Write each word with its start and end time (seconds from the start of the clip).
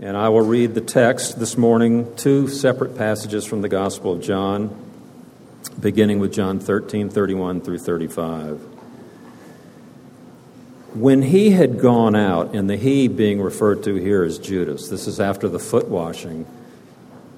And 0.00 0.16
I 0.16 0.28
will 0.28 0.40
read 0.44 0.74
the 0.74 0.80
text 0.80 1.38
this 1.38 1.56
morning, 1.56 2.16
two 2.16 2.48
separate 2.48 2.96
passages 2.96 3.44
from 3.44 3.62
the 3.62 3.68
Gospel 3.68 4.14
of 4.14 4.22
John, 4.22 4.76
beginning 5.78 6.18
with 6.18 6.32
John 6.32 6.58
13, 6.58 7.10
31 7.10 7.60
through 7.60 7.78
35. 7.78 8.60
When 10.94 11.22
he 11.22 11.50
had 11.50 11.78
gone 11.78 12.16
out, 12.16 12.56
and 12.56 12.68
the 12.68 12.76
he 12.76 13.06
being 13.06 13.40
referred 13.40 13.84
to 13.84 13.94
here 13.94 14.24
is 14.24 14.40
Judas, 14.40 14.88
this 14.88 15.06
is 15.06 15.20
after 15.20 15.48
the 15.48 15.60
foot 15.60 15.86
washing, 15.86 16.44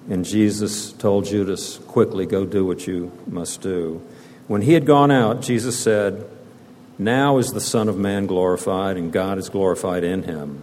and 0.08 0.24
Jesus 0.24 0.92
told 0.92 1.26
Judas, 1.26 1.76
quickly, 1.76 2.24
go 2.24 2.46
do 2.46 2.64
what 2.64 2.86
you 2.86 3.12
must 3.26 3.60
do. 3.60 4.00
When 4.46 4.62
he 4.62 4.72
had 4.72 4.86
gone 4.86 5.10
out, 5.10 5.42
Jesus 5.42 5.78
said, 5.78 6.26
Now 6.98 7.36
is 7.36 7.52
the 7.52 7.60
Son 7.60 7.90
of 7.90 7.98
Man 7.98 8.24
glorified, 8.24 8.96
and 8.96 9.12
God 9.12 9.36
is 9.36 9.50
glorified 9.50 10.04
in 10.04 10.22
him. 10.22 10.62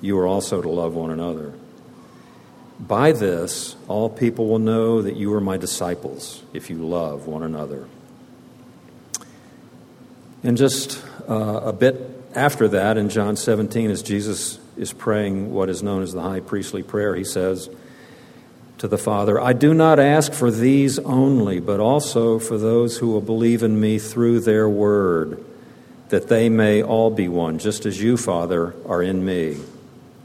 you 0.00 0.18
are 0.18 0.26
also 0.26 0.62
to 0.62 0.68
love 0.68 0.94
one 0.94 1.10
another. 1.10 1.52
By 2.78 3.12
this, 3.12 3.76
all 3.88 4.08
people 4.08 4.46
will 4.46 4.60
know 4.60 5.02
that 5.02 5.16
you 5.16 5.32
are 5.34 5.40
my 5.40 5.56
disciples, 5.56 6.42
if 6.52 6.70
you 6.70 6.76
love 6.76 7.26
one 7.26 7.42
another. 7.42 7.88
And 10.44 10.56
just 10.56 11.02
uh, 11.28 11.60
a 11.64 11.72
bit 11.72 12.18
after 12.34 12.68
that, 12.68 12.96
in 12.96 13.08
John 13.08 13.36
17, 13.36 13.90
as 13.90 14.02
Jesus 14.02 14.60
is 14.76 14.92
praying 14.92 15.52
what 15.52 15.68
is 15.68 15.82
known 15.82 16.02
as 16.02 16.12
the 16.12 16.22
high 16.22 16.40
priestly 16.40 16.84
prayer, 16.84 17.16
he 17.16 17.24
says 17.24 17.68
to 18.78 18.86
the 18.86 18.98
Father, 18.98 19.40
I 19.40 19.52
do 19.52 19.74
not 19.74 19.98
ask 19.98 20.32
for 20.32 20.52
these 20.52 21.00
only, 21.00 21.58
but 21.58 21.80
also 21.80 22.38
for 22.38 22.56
those 22.56 22.98
who 22.98 23.08
will 23.08 23.20
believe 23.20 23.64
in 23.64 23.80
me 23.80 23.98
through 23.98 24.40
their 24.40 24.68
word, 24.68 25.44
that 26.10 26.28
they 26.28 26.48
may 26.48 26.82
all 26.82 27.10
be 27.10 27.28
one, 27.28 27.58
just 27.58 27.86
as 27.86 28.00
you, 28.00 28.16
Father, 28.16 28.74
are 28.86 29.02
in 29.02 29.24
me, 29.24 29.56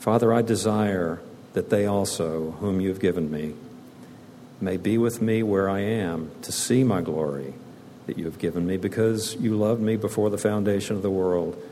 Father, 0.00 0.32
I 0.32 0.40
desire 0.40 1.20
that 1.52 1.68
they 1.68 1.84
also, 1.84 2.52
whom 2.52 2.80
you 2.80 2.88
have 2.88 3.00
given 3.00 3.30
me, 3.30 3.52
may 4.58 4.78
be 4.78 4.96
with 4.96 5.20
me 5.20 5.42
where 5.42 5.68
I 5.68 5.80
am 5.80 6.30
to 6.40 6.50
see 6.52 6.82
my 6.82 7.02
glory 7.02 7.52
that 8.06 8.16
you 8.16 8.24
have 8.24 8.38
given 8.38 8.66
me 8.66 8.78
because 8.78 9.34
you 9.34 9.54
loved 9.54 9.82
me 9.82 9.96
before 9.96 10.30
the 10.30 10.38
foundation 10.38 10.96
of 10.96 11.02
the 11.02 11.10
world. 11.10 11.62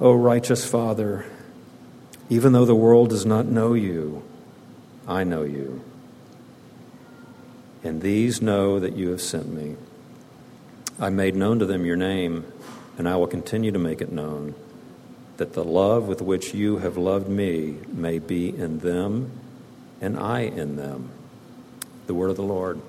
O 0.00 0.14
righteous 0.14 0.66
Father, 0.66 1.26
even 2.30 2.54
though 2.54 2.64
the 2.64 2.74
world 2.74 3.10
does 3.10 3.26
not 3.26 3.44
know 3.44 3.74
you, 3.74 4.22
I 5.06 5.24
know 5.24 5.42
you. 5.42 5.84
And 7.84 8.00
these 8.00 8.40
know 8.40 8.80
that 8.80 8.96
you 8.96 9.10
have 9.10 9.20
sent 9.20 9.52
me. 9.52 9.76
I 10.98 11.10
made 11.10 11.36
known 11.36 11.58
to 11.58 11.66
them 11.66 11.84
your 11.84 11.96
name, 11.96 12.50
and 12.96 13.06
I 13.06 13.16
will 13.16 13.26
continue 13.26 13.72
to 13.72 13.78
make 13.78 14.00
it 14.00 14.10
known, 14.10 14.54
that 15.38 15.52
the 15.52 15.64
love 15.64 16.08
with 16.08 16.20
which 16.20 16.52
you 16.52 16.78
have 16.78 16.96
loved 16.96 17.28
me 17.28 17.76
may 17.86 18.18
be 18.18 18.48
in 18.48 18.80
them, 18.80 19.30
and 20.00 20.18
I 20.18 20.40
in 20.40 20.74
them. 20.74 21.10
The 22.08 22.14
word 22.14 22.30
of 22.30 22.36
the 22.36 22.42
Lord. 22.42 22.80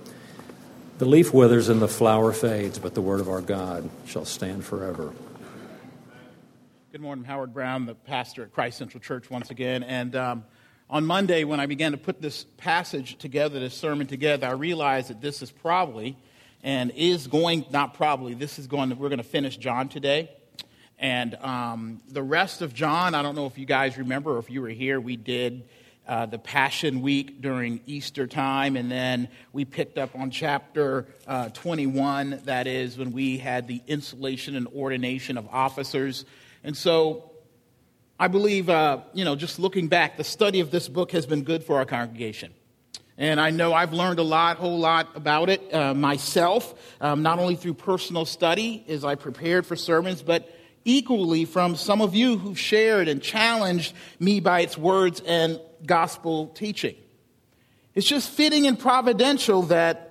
The 0.97 1.05
leaf 1.05 1.31
withers 1.31 1.69
and 1.69 1.79
the 1.79 1.87
flower 1.87 2.33
fades, 2.33 2.79
but 2.79 2.95
the 2.95 3.01
word 3.01 3.19
of 3.19 3.29
our 3.29 3.41
God 3.41 3.87
shall 4.07 4.25
stand 4.25 4.65
forever. 4.65 5.13
Good 6.91 7.01
morning, 7.01 7.23
Howard 7.23 7.53
Brown, 7.53 7.85
the 7.85 7.93
pastor 7.93 8.43
at 8.43 8.51
Christ 8.51 8.79
Central 8.79 8.99
Church, 8.99 9.29
once 9.29 9.51
again. 9.51 9.83
And 9.83 10.15
um, 10.15 10.43
on 10.89 11.05
Monday, 11.05 11.43
when 11.43 11.59
I 11.59 11.67
began 11.67 11.91
to 11.91 11.99
put 11.99 12.19
this 12.19 12.45
passage 12.57 13.19
together, 13.19 13.59
this 13.59 13.75
sermon 13.75 14.07
together, 14.07 14.47
I 14.47 14.53
realized 14.53 15.09
that 15.09 15.21
this 15.21 15.43
is 15.43 15.51
probably 15.51 16.17
and 16.63 16.89
is 16.95 17.27
going, 17.27 17.65
not 17.69 17.93
probably, 17.93 18.33
this 18.33 18.57
is 18.57 18.65
going, 18.65 18.89
to, 18.89 18.95
we're 18.95 19.09
going 19.09 19.19
to 19.19 19.23
finish 19.23 19.55
John 19.55 19.87
today. 19.87 20.31
And 20.99 21.35
um, 21.35 22.01
the 22.09 22.21
rest 22.21 22.61
of 22.61 22.73
John, 22.73 23.15
I 23.15 23.21
don't 23.21 23.35
know 23.35 23.45
if 23.45 23.57
you 23.57 23.65
guys 23.65 23.97
remember 23.97 24.35
or 24.35 24.39
if 24.39 24.49
you 24.49 24.61
were 24.61 24.67
here, 24.69 24.99
we 24.99 25.15
did 25.15 25.63
uh, 26.05 26.25
the 26.25 26.39
Passion 26.39 27.01
Week 27.01 27.39
during 27.39 27.79
Easter 27.85 28.27
time, 28.27 28.75
and 28.75 28.91
then 28.91 29.29
we 29.53 29.63
picked 29.63 29.97
up 29.97 30.15
on 30.15 30.31
chapter 30.31 31.05
uh, 31.25 31.49
21. 31.49 32.41
That 32.45 32.67
is 32.67 32.97
when 32.97 33.13
we 33.13 33.37
had 33.37 33.67
the 33.67 33.81
installation 33.87 34.55
and 34.55 34.67
ordination 34.67 35.37
of 35.37 35.47
officers. 35.51 36.25
And 36.63 36.75
so 36.75 37.31
I 38.19 38.27
believe, 38.27 38.69
uh, 38.69 39.01
you 39.13 39.23
know, 39.23 39.37
just 39.37 39.59
looking 39.59 39.87
back, 39.87 40.17
the 40.17 40.23
study 40.25 40.59
of 40.59 40.71
this 40.71 40.89
book 40.89 41.11
has 41.11 41.25
been 41.25 41.43
good 41.43 41.63
for 41.63 41.77
our 41.77 41.85
congregation. 41.85 42.53
And 43.17 43.39
I 43.39 43.51
know 43.51 43.73
I've 43.73 43.93
learned 43.93 44.19
a 44.19 44.23
lot, 44.23 44.57
whole 44.57 44.79
lot 44.79 45.15
about 45.15 45.49
it 45.49 45.73
uh, 45.73 45.93
myself, 45.93 46.73
um, 46.99 47.21
not 47.21 47.39
only 47.39 47.55
through 47.55 47.75
personal 47.75 48.25
study 48.25 48.83
as 48.89 49.05
I 49.05 49.15
prepared 49.15 49.65
for 49.65 49.75
sermons, 49.75 50.23
but 50.23 50.49
equally 50.85 51.45
from 51.45 51.75
some 51.75 52.01
of 52.01 52.15
you 52.15 52.37
who've 52.37 52.59
shared 52.59 53.07
and 53.07 53.21
challenged 53.21 53.93
me 54.19 54.39
by 54.39 54.61
its 54.61 54.77
words 54.77 55.21
and 55.25 55.59
gospel 55.85 56.47
teaching. 56.47 56.95
It's 57.95 58.07
just 58.07 58.29
fitting 58.29 58.67
and 58.67 58.77
providential 58.77 59.63
that 59.63 60.05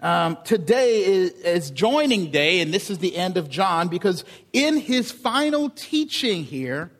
um, 0.00 0.36
today 0.44 1.04
is, 1.04 1.30
is 1.30 1.70
joining 1.70 2.30
day, 2.30 2.60
and 2.60 2.74
this 2.74 2.90
is 2.90 2.98
the 2.98 3.16
end 3.16 3.36
of 3.36 3.48
John, 3.48 3.88
because 3.88 4.24
in 4.52 4.76
his 4.76 5.12
final 5.12 5.70
teaching 5.70 6.44
here 6.44 6.90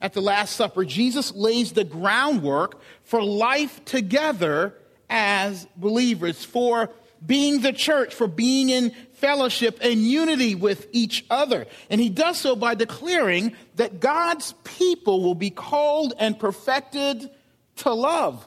at 0.00 0.14
the 0.14 0.22
Last 0.22 0.56
Supper, 0.56 0.84
Jesus 0.84 1.32
lays 1.34 1.72
the 1.72 1.84
groundwork 1.84 2.80
for 3.04 3.22
life 3.22 3.84
together 3.84 4.74
as 5.10 5.66
believers, 5.76 6.42
for 6.42 6.90
being 7.24 7.60
the 7.60 7.72
church, 7.72 8.14
for 8.14 8.26
being 8.26 8.70
in 8.70 8.94
fellowship 9.20 9.78
and 9.82 10.00
unity 10.00 10.54
with 10.54 10.88
each 10.92 11.24
other. 11.30 11.66
And 11.90 12.00
he 12.00 12.08
does 12.08 12.38
so 12.38 12.56
by 12.56 12.74
declaring 12.74 13.54
that 13.76 14.00
God's 14.00 14.54
people 14.64 15.22
will 15.22 15.34
be 15.34 15.50
called 15.50 16.14
and 16.18 16.38
perfected 16.38 17.30
to 17.76 17.92
love 17.92 18.46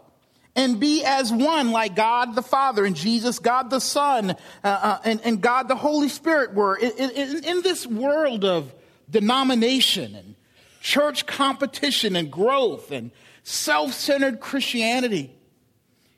and 0.55 0.79
be 0.79 1.03
as 1.03 1.31
one 1.31 1.71
like 1.71 1.95
God 1.95 2.35
the 2.35 2.41
Father 2.41 2.85
and 2.85 2.95
Jesus, 2.95 3.39
God 3.39 3.69
the 3.69 3.79
Son, 3.79 4.31
uh, 4.31 4.35
uh, 4.63 4.99
and, 5.03 5.21
and, 5.23 5.41
God 5.41 5.67
the 5.67 5.75
Holy 5.75 6.09
Spirit 6.09 6.53
were. 6.53 6.75
In, 6.75 6.91
in, 6.91 7.43
in 7.43 7.61
this 7.61 7.87
world 7.87 8.45
of 8.45 8.73
denomination 9.09 10.15
and 10.15 10.35
church 10.81 11.25
competition 11.25 12.15
and 12.15 12.31
growth 12.31 12.91
and 12.91 13.09
self 13.43 13.93
centered 13.93 14.39
Christianity, 14.39 15.31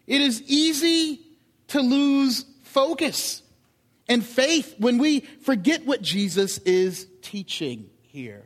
it 0.05 0.21
is 0.21 0.41
easy 0.47 1.21
to 1.69 1.79
lose 1.79 2.45
focus 2.63 3.41
and 4.07 4.23
faith 4.23 4.75
when 4.77 4.97
we 4.97 5.21
forget 5.41 5.85
what 5.85 6.01
Jesus 6.01 6.57
is 6.59 7.07
teaching 7.21 7.89
here. 8.01 8.45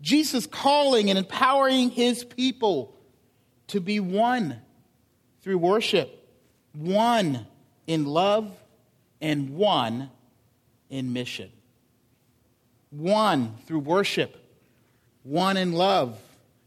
Jesus 0.00 0.46
calling 0.46 1.10
and 1.10 1.18
empowering 1.18 1.90
his 1.90 2.24
people 2.24 2.96
to 3.68 3.80
be 3.80 4.00
one 4.00 4.60
through 5.42 5.58
worship, 5.58 6.28
one 6.72 7.46
in 7.86 8.04
love, 8.04 8.52
and 9.20 9.50
one 9.50 10.10
in 10.90 11.12
mission. 11.12 11.50
One 12.90 13.54
through 13.66 13.78
worship, 13.80 14.36
one 15.22 15.56
in 15.56 15.72
love, 15.72 16.20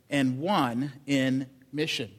and 0.10 0.40
one 0.40 0.94
in 1.06 1.48
mission. 1.72 2.10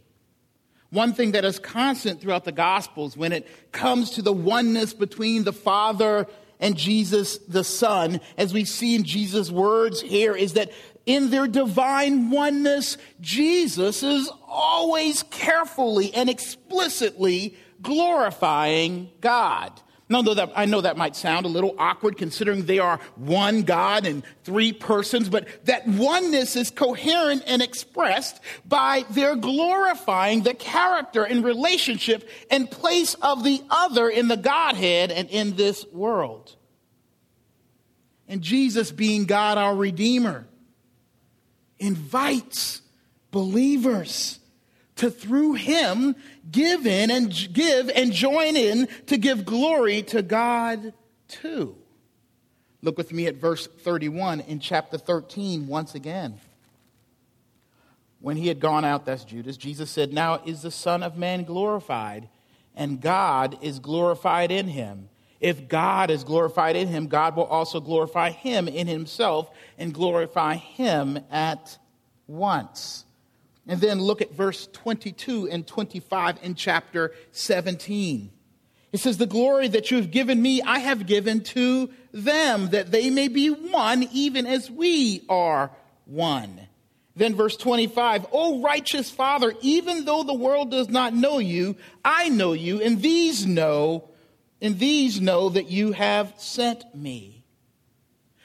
One 0.96 1.12
thing 1.12 1.32
that 1.32 1.44
is 1.44 1.58
constant 1.58 2.22
throughout 2.22 2.44
the 2.44 2.52
Gospels 2.52 3.18
when 3.18 3.32
it 3.32 3.46
comes 3.70 4.12
to 4.12 4.22
the 4.22 4.32
oneness 4.32 4.94
between 4.94 5.44
the 5.44 5.52
Father 5.52 6.26
and 6.58 6.74
Jesus 6.74 7.36
the 7.36 7.64
Son, 7.64 8.18
as 8.38 8.54
we 8.54 8.64
see 8.64 8.94
in 8.94 9.04
Jesus' 9.04 9.50
words 9.50 10.00
here, 10.00 10.34
is 10.34 10.54
that 10.54 10.72
in 11.04 11.28
their 11.28 11.46
divine 11.46 12.30
oneness, 12.30 12.96
Jesus 13.20 14.02
is 14.02 14.30
always 14.48 15.22
carefully 15.24 16.14
and 16.14 16.30
explicitly 16.30 17.58
glorifying 17.82 19.10
God. 19.20 19.78
Now, 20.08 20.22
that, 20.22 20.52
I 20.54 20.66
know 20.66 20.82
that 20.82 20.96
might 20.96 21.16
sound 21.16 21.46
a 21.46 21.48
little 21.48 21.74
awkward 21.78 22.16
considering 22.16 22.64
they 22.64 22.78
are 22.78 23.00
one 23.16 23.62
God 23.62 24.06
and 24.06 24.22
three 24.44 24.72
persons, 24.72 25.28
but 25.28 25.48
that 25.64 25.86
oneness 25.88 26.54
is 26.54 26.70
coherent 26.70 27.42
and 27.44 27.60
expressed 27.60 28.40
by 28.64 29.04
their 29.10 29.34
glorifying 29.34 30.42
the 30.42 30.54
character 30.54 31.24
and 31.24 31.44
relationship 31.44 32.28
and 32.52 32.70
place 32.70 33.14
of 33.14 33.42
the 33.42 33.60
other 33.68 34.08
in 34.08 34.28
the 34.28 34.36
Godhead 34.36 35.10
and 35.10 35.28
in 35.28 35.56
this 35.56 35.84
world. 35.92 36.54
And 38.28 38.42
Jesus, 38.42 38.92
being 38.92 39.24
God 39.24 39.58
our 39.58 39.74
Redeemer, 39.74 40.46
invites 41.80 42.80
believers 43.32 44.38
to 44.96 45.10
through 45.10 45.54
him 45.54 46.16
give 46.50 46.86
in 46.86 47.10
and 47.10 47.48
give 47.52 47.90
and 47.90 48.12
join 48.12 48.56
in 48.56 48.88
to 49.06 49.16
give 49.16 49.44
glory 49.44 50.02
to 50.02 50.22
God 50.22 50.92
too. 51.28 51.76
Look 52.82 52.98
with 52.98 53.12
me 53.12 53.26
at 53.26 53.36
verse 53.36 53.66
31 53.66 54.40
in 54.40 54.60
chapter 54.60 54.98
13 54.98 55.66
once 55.66 55.94
again. 55.94 56.38
When 58.20 58.36
he 58.36 58.48
had 58.48 58.60
gone 58.60 58.84
out, 58.84 59.04
that's 59.04 59.24
Judas, 59.24 59.56
Jesus 59.56 59.90
said, 59.90 60.12
Now 60.12 60.42
is 60.44 60.62
the 60.62 60.70
Son 60.70 61.02
of 61.02 61.16
Man 61.16 61.44
glorified, 61.44 62.28
and 62.74 63.00
God 63.00 63.58
is 63.62 63.78
glorified 63.78 64.50
in 64.50 64.68
him. 64.68 65.08
If 65.40 65.68
God 65.68 66.10
is 66.10 66.24
glorified 66.24 66.76
in 66.76 66.88
him, 66.88 67.08
God 67.08 67.36
will 67.36 67.44
also 67.44 67.80
glorify 67.80 68.30
him 68.30 68.68
in 68.68 68.86
himself 68.86 69.50
and 69.78 69.92
glorify 69.92 70.54
him 70.54 71.18
at 71.30 71.78
once. 72.26 73.05
And 73.68 73.80
then 73.80 74.00
look 74.00 74.22
at 74.22 74.32
verse 74.32 74.68
22 74.72 75.48
and 75.48 75.66
25 75.66 76.38
in 76.42 76.54
chapter 76.54 77.12
17. 77.32 78.30
It 78.92 79.00
says, 79.00 79.18
The 79.18 79.26
glory 79.26 79.68
that 79.68 79.90
you 79.90 79.96
have 79.96 80.10
given 80.10 80.40
me, 80.40 80.62
I 80.62 80.78
have 80.78 81.06
given 81.06 81.42
to 81.44 81.90
them, 82.12 82.70
that 82.70 82.90
they 82.90 83.10
may 83.10 83.28
be 83.28 83.48
one, 83.48 84.04
even 84.12 84.46
as 84.46 84.70
we 84.70 85.24
are 85.28 85.70
one. 86.04 86.68
Then 87.16 87.34
verse 87.34 87.56
25, 87.56 88.26
O 88.30 88.62
righteous 88.62 89.10
Father, 89.10 89.54
even 89.62 90.04
though 90.04 90.22
the 90.22 90.34
world 90.34 90.70
does 90.70 90.88
not 90.88 91.14
know 91.14 91.38
you, 91.38 91.76
I 92.04 92.28
know 92.28 92.52
you, 92.52 92.80
and 92.80 93.00
these 93.00 93.46
know, 93.46 94.10
and 94.60 94.78
these 94.78 95.20
know 95.20 95.48
that 95.48 95.70
you 95.70 95.92
have 95.92 96.34
sent 96.36 96.94
me. 96.94 97.44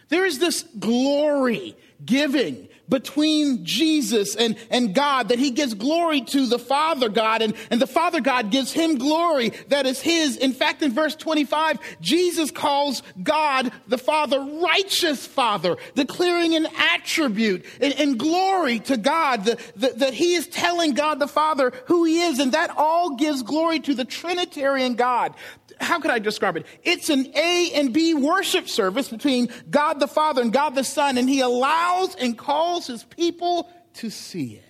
There 0.08 0.26
is 0.26 0.40
this 0.40 0.64
glory 0.80 1.76
giving 2.04 2.70
between 2.90 3.66
Jesus 3.66 4.36
and, 4.36 4.58
and 4.70 4.94
God, 4.94 5.30
that 5.30 5.40
he 5.40 5.52
gives 5.52 5.74
glory 5.74 6.22
to 6.22 6.46
the 6.46 6.60
Father 6.60 7.10
God, 7.10 7.42
and, 7.42 7.54
and 7.70 7.82
the 7.82 7.88
Father 7.88 8.22
God 8.22 8.52
gives 8.52 8.72
him 8.72 8.98
glory 8.98 9.50
that 9.70 9.86
is 9.86 10.02
his. 10.02 10.38
In 10.38 10.54
fact, 10.54 10.82
in 10.82 10.92
verse 10.92 11.16
25, 11.16 11.80
Jesus 12.02 12.52
calls 12.52 13.04
God 13.22 13.72
the 13.88 13.98
Father 13.98 14.40
righteous 14.40 15.26
Father, 15.26 15.78
declaring 15.96 16.56
an 16.56 16.68
attribute 16.94 17.66
and, 17.80 17.94
and 17.94 18.20
glory 18.20 18.80
to 18.80 18.98
God, 18.98 19.46
the, 19.46 19.60
the, 19.76 19.90
that 19.98 20.14
he 20.14 20.34
is 20.34 20.48
telling 20.48 20.94
God 20.94 21.20
the 21.20 21.28
Father 21.28 21.72
who 21.86 22.04
he 22.04 22.22
is, 22.22 22.40
and 22.40 22.52
that 22.52 22.72
all 22.78 23.16
gives 23.16 23.44
glory 23.44 23.80
to 23.80 23.94
the 23.94 24.06
Trinitarian 24.06 24.96
God 24.96 25.34
how 25.82 26.00
could 26.00 26.12
I 26.12 26.20
describe 26.20 26.58
it? 26.58 26.66
It's 26.84 27.10
an 27.10 27.32
A 27.36 27.72
and 27.74 27.94
B 27.94 28.14
worship 28.14 28.70
service 28.70 29.10
between 29.10 29.50
God 29.70 30.00
the 30.00 30.08
Father 30.08 30.42
and 30.42 30.54
God 30.54 30.76
the 30.76 30.84
Son, 30.84 31.18
and 31.18 31.28
He 31.28 31.42
allows 31.42 32.16
and 32.16 32.38
calls 32.38 32.88
His 32.88 33.04
people 33.04 33.70
to 33.96 34.10
see 34.10 34.56
it. 34.56 34.64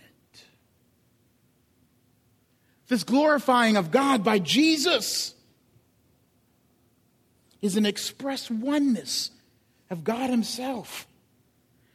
This 2.87 3.03
glorifying 3.03 3.77
of 3.77 3.91
God 3.91 4.23
by 4.23 4.39
Jesus 4.39 5.33
is 7.61 7.77
an 7.77 7.85
express 7.85 8.49
oneness 8.49 9.31
of 9.89 10.03
God 10.03 10.29
Himself. 10.29 11.07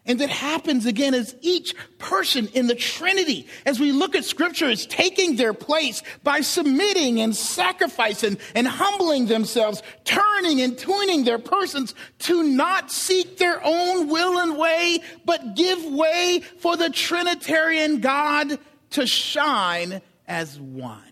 And 0.06 0.20
that 0.20 0.30
happens 0.30 0.86
again 0.86 1.14
as 1.14 1.34
each 1.40 1.74
person 1.98 2.48
in 2.54 2.68
the 2.68 2.76
Trinity, 2.76 3.48
as 3.64 3.80
we 3.80 3.90
look 3.90 4.14
at 4.14 4.24
Scripture, 4.24 4.68
is 4.68 4.86
taking 4.86 5.34
their 5.34 5.52
place 5.52 6.02
by 6.22 6.42
submitting 6.42 7.20
and 7.20 7.34
sacrificing 7.34 8.38
and 8.54 8.68
humbling 8.68 9.26
themselves, 9.26 9.82
turning 10.04 10.60
and 10.60 10.78
tuning 10.78 11.24
their 11.24 11.40
persons 11.40 11.94
to 12.20 12.44
not 12.44 12.92
seek 12.92 13.38
their 13.38 13.60
own 13.64 14.08
will 14.08 14.38
and 14.38 14.56
way, 14.56 15.00
but 15.24 15.56
give 15.56 15.84
way 15.84 16.40
for 16.58 16.76
the 16.76 16.90
Trinitarian 16.90 18.00
God 18.00 18.60
to 18.90 19.06
shine 19.08 20.00
as 20.28 20.58
one. 20.60 21.02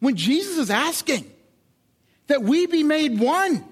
When 0.00 0.16
Jesus 0.16 0.58
is 0.58 0.70
asking 0.70 1.30
that 2.26 2.42
we 2.42 2.66
be 2.66 2.82
made 2.82 3.20
one, 3.20 3.64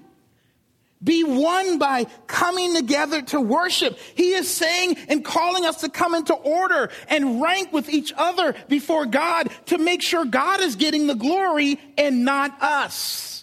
be 1.03 1.23
one 1.23 1.77
by 1.79 2.05
coming 2.27 2.75
together 2.75 3.21
to 3.21 3.39
worship. 3.39 3.97
He 4.15 4.33
is 4.33 4.53
saying 4.53 4.97
and 5.07 5.23
calling 5.23 5.65
us 5.65 5.81
to 5.81 5.89
come 5.89 6.13
into 6.13 6.33
order 6.33 6.89
and 7.07 7.41
rank 7.41 7.71
with 7.71 7.89
each 7.89 8.11
other 8.17 8.53
before 8.67 9.05
God 9.05 9.49
to 9.67 9.77
make 9.77 10.01
sure 10.01 10.25
God 10.25 10.59
is 10.59 10.75
getting 10.75 11.07
the 11.07 11.15
glory 11.15 11.79
and 11.97 12.25
not 12.25 12.61
us 12.61 13.38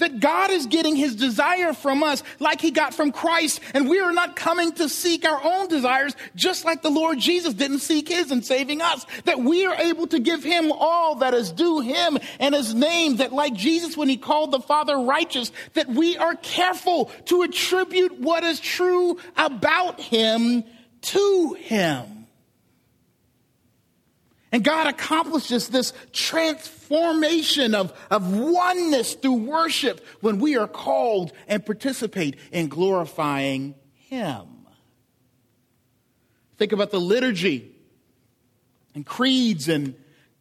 that 0.00 0.20
God 0.20 0.50
is 0.50 0.66
getting 0.66 0.96
his 0.96 1.14
desire 1.14 1.72
from 1.72 2.02
us 2.02 2.22
like 2.38 2.60
he 2.60 2.70
got 2.70 2.92
from 2.92 3.12
Christ, 3.12 3.60
and 3.72 3.88
we 3.88 4.00
are 4.00 4.12
not 4.12 4.36
coming 4.36 4.72
to 4.72 4.88
seek 4.88 5.24
our 5.24 5.40
own 5.42 5.68
desires 5.68 6.14
just 6.34 6.64
like 6.64 6.82
the 6.82 6.90
Lord 6.90 7.18
Jesus 7.18 7.54
didn't 7.54 7.78
seek 7.78 8.08
his 8.08 8.32
in 8.32 8.42
saving 8.42 8.82
us. 8.82 9.06
That 9.24 9.38
we 9.38 9.64
are 9.64 9.76
able 9.76 10.06
to 10.08 10.18
give 10.18 10.42
him 10.42 10.72
all 10.72 11.16
that 11.16 11.34
is 11.34 11.52
due 11.52 11.80
him 11.80 12.18
and 12.38 12.54
his 12.54 12.74
name, 12.74 13.16
that 13.16 13.32
like 13.32 13.54
Jesus 13.54 13.96
when 13.96 14.08
he 14.08 14.16
called 14.16 14.50
the 14.50 14.60
Father 14.60 14.98
righteous, 14.98 15.52
that 15.74 15.88
we 15.88 16.16
are 16.16 16.34
careful 16.34 17.10
to 17.26 17.42
attribute 17.42 18.18
what 18.18 18.42
is 18.44 18.60
true 18.60 19.18
about 19.36 20.00
him 20.00 20.64
to 21.02 21.54
him. 21.54 22.26
And 24.52 24.64
God 24.64 24.88
accomplishes 24.88 25.68
this 25.68 25.92
transformation 26.12 26.79
of, 26.90 27.92
of 28.10 28.32
oneness 28.32 29.14
through 29.14 29.34
worship 29.34 30.04
when 30.20 30.38
we 30.38 30.56
are 30.56 30.68
called 30.68 31.32
and 31.48 31.64
participate 31.64 32.36
in 32.52 32.68
glorifying 32.68 33.74
Him. 33.94 34.46
Think 36.58 36.72
about 36.72 36.90
the 36.90 37.00
liturgy 37.00 37.74
and 38.94 39.06
creeds 39.06 39.68
and 39.68 39.94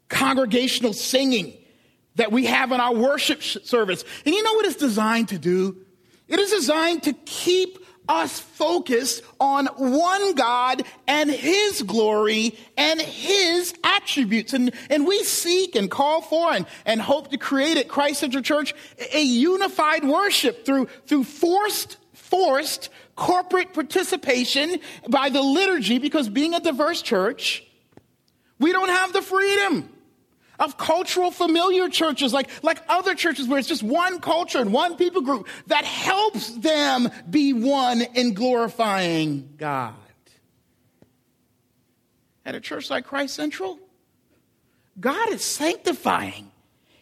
congregational 0.09 0.93
singing 0.93 1.53
that 2.15 2.31
we 2.31 2.45
have 2.45 2.71
in 2.71 2.81
our 2.81 2.93
worship 2.93 3.41
service. 3.41 4.03
And 4.25 4.35
you 4.35 4.43
know 4.43 4.53
what 4.55 4.65
it's 4.65 4.75
designed 4.75 5.29
to 5.29 5.37
do? 5.37 5.77
It 6.27 6.39
is 6.39 6.51
designed 6.51 7.03
to 7.03 7.13
keep 7.13 7.79
us 8.09 8.39
focus 8.39 9.21
on 9.39 9.67
one 9.77 10.33
God 10.33 10.83
and 11.07 11.29
His 11.29 11.83
glory 11.83 12.57
and 12.75 12.99
His 12.99 13.73
attributes. 13.83 14.53
And, 14.53 14.73
and 14.89 15.07
we 15.07 15.23
seek 15.23 15.75
and 15.75 15.89
call 15.89 16.21
for 16.21 16.51
and, 16.51 16.65
and 16.85 16.99
hope 16.99 17.29
to 17.29 17.37
create 17.37 17.77
at 17.77 17.87
Christ 17.87 18.19
Central 18.19 18.43
Church 18.43 18.73
a 19.13 19.21
unified 19.21 20.03
worship 20.03 20.65
through, 20.65 20.87
through 21.05 21.23
forced, 21.23 21.97
forced 22.13 22.89
corporate 23.15 23.73
participation 23.73 24.79
by 25.07 25.29
the 25.29 25.41
liturgy 25.41 25.99
because 25.99 26.27
being 26.27 26.53
a 26.53 26.59
diverse 26.59 27.01
church, 27.01 27.63
we 28.59 28.71
don't 28.71 28.89
have 28.89 29.13
the 29.13 29.21
freedom 29.21 29.89
of 30.59 30.77
cultural 30.77 31.31
familiar 31.31 31.89
churches 31.89 32.33
like, 32.33 32.49
like 32.63 32.81
other 32.87 33.15
churches 33.15 33.47
where 33.47 33.59
it's 33.59 33.67
just 33.67 33.83
one 33.83 34.19
culture 34.19 34.59
and 34.59 34.73
one 34.73 34.97
people 34.97 35.21
group 35.21 35.47
that 35.67 35.85
helps 35.85 36.49
them 36.57 37.09
be 37.29 37.53
one 37.53 38.01
in 38.01 38.33
glorifying 38.33 39.53
God. 39.57 39.93
At 42.45 42.55
a 42.55 42.59
church 42.59 42.89
like 42.89 43.05
Christ 43.05 43.35
Central, 43.35 43.79
God 44.99 45.29
is 45.29 45.43
sanctifying 45.43 46.51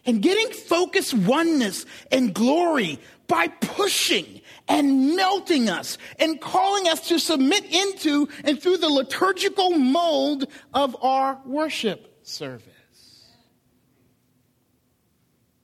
and 0.06 0.22
getting 0.22 0.50
focused 0.50 1.14
oneness 1.14 1.86
and 2.12 2.34
glory 2.34 3.00
by 3.28 3.48
pushing 3.48 4.42
and 4.68 5.16
melting 5.16 5.70
us 5.70 5.98
and 6.20 6.40
calling 6.40 6.88
us 6.88 7.08
to 7.10 7.20
submit 7.20 7.66
into 7.66 8.28
and 8.44 8.62
through 8.62 8.78
the 8.78 8.90
liturgical 8.90 9.72
mold 9.72 10.46
of 10.74 10.96
our 11.02 11.40
worship 11.46 12.20
service. 12.24 12.76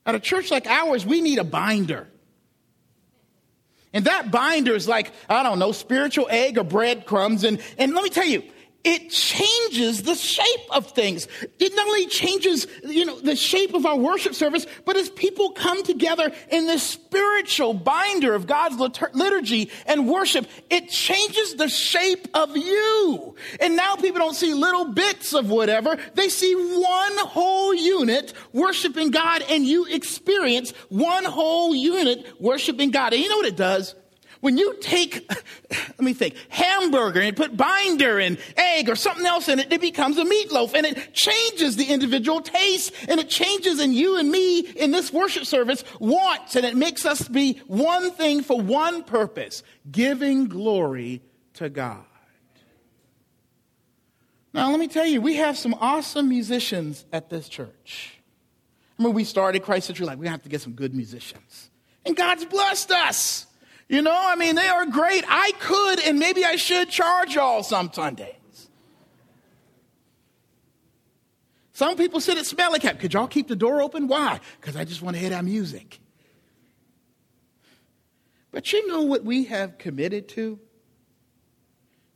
At 0.05 0.15
a 0.15 0.19
church 0.19 0.51
like 0.51 0.67
ours, 0.67 1.05
we 1.05 1.21
need 1.21 1.39
a 1.39 1.43
binder. 1.43 2.09
And 3.93 4.05
that 4.05 4.31
binder 4.31 4.75
is 4.75 4.87
like, 4.87 5.11
I 5.29 5.43
don't 5.43 5.59
know, 5.59 5.71
spiritual 5.71 6.27
egg 6.29 6.57
or 6.57 6.63
breadcrumbs. 6.63 7.43
And, 7.43 7.61
and 7.77 7.93
let 7.93 8.03
me 8.03 8.09
tell 8.09 8.25
you, 8.25 8.43
it 8.83 9.09
changes 9.09 10.03
the 10.03 10.15
shape 10.15 10.45
of 10.69 10.91
things. 10.91 11.27
It 11.59 11.73
not 11.75 11.87
only 11.87 12.07
changes, 12.07 12.67
you 12.83 13.05
know, 13.05 13.19
the 13.19 13.35
shape 13.35 13.73
of 13.73 13.85
our 13.85 13.95
worship 13.95 14.35
service, 14.35 14.65
but 14.85 14.97
as 14.97 15.09
people 15.09 15.51
come 15.51 15.83
together 15.83 16.31
in 16.51 16.65
this 16.65 16.83
spiritual 16.83 17.73
binder 17.73 18.33
of 18.33 18.45
God's 18.45 18.77
liturgy 19.13 19.71
and 19.85 20.09
worship, 20.09 20.47
it 20.69 20.89
changes 20.89 21.55
the 21.55 21.69
shape 21.69 22.27
of 22.33 22.57
you. 22.57 23.35
And 23.61 23.77
now 23.77 23.95
people 23.95 24.19
don't 24.19 24.35
see 24.35 24.53
little 24.53 24.85
bits 24.85 25.33
of 25.33 25.49
whatever. 25.49 25.97
They 26.15 26.27
see 26.27 26.53
one 26.53 27.17
whole 27.19 27.73
unit 27.73 28.33
worshiping 28.51 29.11
God 29.11 29.43
and 29.49 29.65
you 29.65 29.85
experience 29.85 30.71
one 30.89 31.23
whole 31.23 31.73
unit 31.73 32.27
worshiping 32.39 32.91
God. 32.91 33.13
And 33.13 33.21
you 33.21 33.29
know 33.29 33.37
what 33.37 33.45
it 33.45 33.55
does? 33.55 33.95
When 34.43 34.57
you 34.57 34.75
take, 34.81 35.25
let 35.71 36.01
me 36.01 36.13
think, 36.13 36.35
hamburger 36.49 37.21
and 37.21 37.33
put 37.33 37.55
binder 37.55 38.19
and 38.19 38.37
egg 38.57 38.89
or 38.89 38.95
something 38.97 39.25
else 39.25 39.47
in 39.47 39.59
it, 39.59 39.71
it 39.71 39.79
becomes 39.79 40.17
a 40.17 40.25
meatloaf 40.25 40.73
and 40.73 40.85
it 40.85 41.13
changes 41.13 41.77
the 41.77 41.85
individual 41.85 42.41
taste 42.41 42.91
and 43.07 43.21
it 43.21 43.29
changes 43.29 43.79
in 43.79 43.93
you 43.93 44.19
and 44.19 44.29
me 44.29 44.59
in 44.59 44.91
this 44.91 45.13
worship 45.13 45.45
service 45.45 45.85
wants 45.97 46.57
and 46.57 46.65
it 46.65 46.75
makes 46.75 47.05
us 47.05 47.25
be 47.25 47.53
one 47.67 48.11
thing 48.11 48.43
for 48.43 48.59
one 48.59 49.05
purpose, 49.05 49.63
giving 49.89 50.49
glory 50.49 51.21
to 51.53 51.69
God. 51.69 52.03
Now, 54.53 54.69
let 54.71 54.79
me 54.81 54.89
tell 54.89 55.05
you, 55.05 55.21
we 55.21 55.37
have 55.37 55.57
some 55.57 55.73
awesome 55.75 56.27
musicians 56.27 57.05
at 57.13 57.29
this 57.29 57.47
church. 57.47 58.19
Mean, 58.97 59.13
we 59.13 59.23
started 59.23 59.63
Christ 59.63 59.87
Central 59.87 60.07
like 60.07 60.19
we 60.19 60.27
have 60.27 60.43
to 60.43 60.49
get 60.49 60.59
some 60.59 60.73
good 60.73 60.93
musicians. 60.93 61.69
And 62.05 62.13
God's 62.13 62.43
blessed 62.43 62.91
us. 62.91 63.47
You 63.93 64.01
know, 64.01 64.17
I 64.19 64.35
mean, 64.35 64.55
they 64.55 64.67
are 64.67 64.87
great. 64.87 65.23
I 65.27 65.51
could 65.59 65.99
and 65.99 66.17
maybe 66.17 66.43
I 66.43 66.55
should 66.55 66.89
charge 66.89 67.35
y'all 67.35 67.61
some 67.61 67.93
Sundays. 67.93 68.33
Some 71.73 71.95
people 71.95 72.19
sit 72.19 72.39
at 72.39 72.47
Smelly 72.47 72.79
Cap. 72.79 72.97
Could 72.97 73.13
y'all 73.13 73.27
keep 73.27 73.47
the 73.47 73.55
door 73.55 73.83
open? 73.83 74.07
Why? 74.07 74.39
Because 74.59 74.75
I 74.75 74.83
just 74.83 75.03
want 75.03 75.15
to 75.15 75.19
hear 75.19 75.29
that 75.29 75.45
music. 75.45 75.99
But 78.49 78.73
you 78.73 78.87
know 78.87 79.03
what 79.03 79.23
we 79.23 79.43
have 79.45 79.77
committed 79.77 80.27
to? 80.29 80.59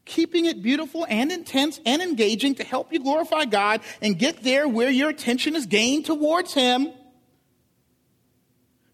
Keeping 0.03 0.46
it 0.46 0.63
beautiful 0.63 1.05
and 1.07 1.31
intense 1.31 1.79
and 1.86 2.01
engaging 2.01 2.55
to 2.55 2.63
help 2.63 2.91
you 2.91 2.98
glorify 2.98 3.46
God 3.46 3.81
and 4.01 4.17
get 4.17 4.41
there 4.41 4.67
where 4.67 4.89
your 4.89 5.10
attention 5.10 5.55
is 5.55 5.67
gained 5.67 6.07
towards 6.07 6.55
Him. 6.55 6.91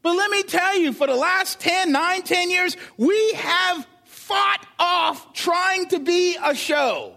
But 0.04 0.18
let 0.18 0.30
me 0.30 0.44
tell 0.44 0.78
you, 0.78 0.92
for 0.92 1.08
the 1.08 1.16
last 1.16 1.62
10, 1.62 1.92
9, 1.92 2.22
10 2.24 2.52
years, 2.52 2.78
we 2.98 3.34
have 3.34 3.88
fought 4.04 4.68
off 4.78 5.34
trying 5.34 5.88
to 5.88 6.00
be 6.00 6.38
a 6.44 6.54
show. 6.54 7.16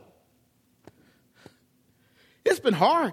It's 2.45 2.61
been 2.61 2.75
hard. 2.75 3.13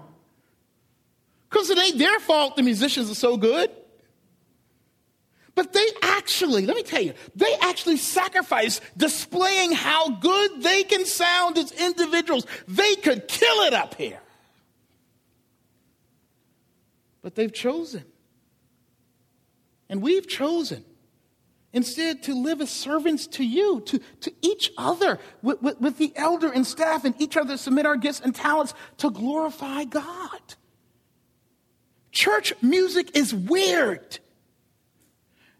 Because 1.50 1.70
it 1.70 1.78
ain't 1.78 1.98
their 1.98 2.20
fault 2.20 2.54
the 2.56 2.62
musicians 2.62 3.10
are 3.10 3.16
so 3.16 3.36
good. 3.36 3.68
But 5.56 5.72
they 5.72 5.86
actually, 6.02 6.66
let 6.66 6.76
me 6.76 6.82
tell 6.84 7.02
you, 7.02 7.14
they 7.34 7.52
actually 7.60 7.96
sacrifice 7.96 8.80
displaying 8.96 9.72
how 9.72 10.10
good 10.10 10.62
they 10.62 10.84
can 10.84 11.04
sound 11.04 11.58
as 11.58 11.72
individuals. 11.72 12.46
They 12.68 12.94
could 12.96 13.26
kill 13.26 13.62
it 13.62 13.74
up 13.74 13.94
here. 13.96 14.20
But 17.22 17.34
they've 17.34 17.52
chosen 17.52 18.04
and 19.94 20.02
we've 20.02 20.26
chosen 20.26 20.84
instead 21.72 22.20
to 22.24 22.34
live 22.34 22.60
as 22.60 22.68
servants 22.68 23.28
to 23.28 23.44
you, 23.44 23.80
to, 23.82 24.00
to 24.22 24.32
each 24.42 24.72
other, 24.76 25.20
with, 25.40 25.62
with, 25.62 25.80
with, 25.80 25.98
the 25.98 26.12
elder 26.16 26.50
and 26.50 26.66
staff, 26.66 27.04
and 27.04 27.14
each 27.20 27.36
other 27.36 27.56
submit 27.56 27.86
our 27.86 27.96
gifts 27.96 28.18
and 28.18 28.34
talents 28.34 28.74
to 28.96 29.08
glorify 29.08 29.84
God. 29.84 30.40
Church 32.10 32.52
music 32.60 33.16
is 33.16 33.32
weird. 33.32 34.18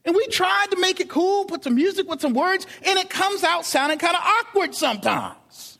And 0.04 0.16
we 0.16 0.26
tried 0.26 0.66
to 0.72 0.80
make 0.80 0.98
it 0.98 1.08
cool, 1.08 1.44
put 1.44 1.62
some 1.62 1.76
music 1.76 2.10
with 2.10 2.20
some 2.20 2.34
words, 2.34 2.66
and 2.84 2.98
it 2.98 3.08
comes 3.08 3.44
out 3.44 3.64
sounding 3.64 4.00
kind 4.00 4.16
of 4.16 4.22
awkward 4.24 4.74
sometimes. 4.74 5.73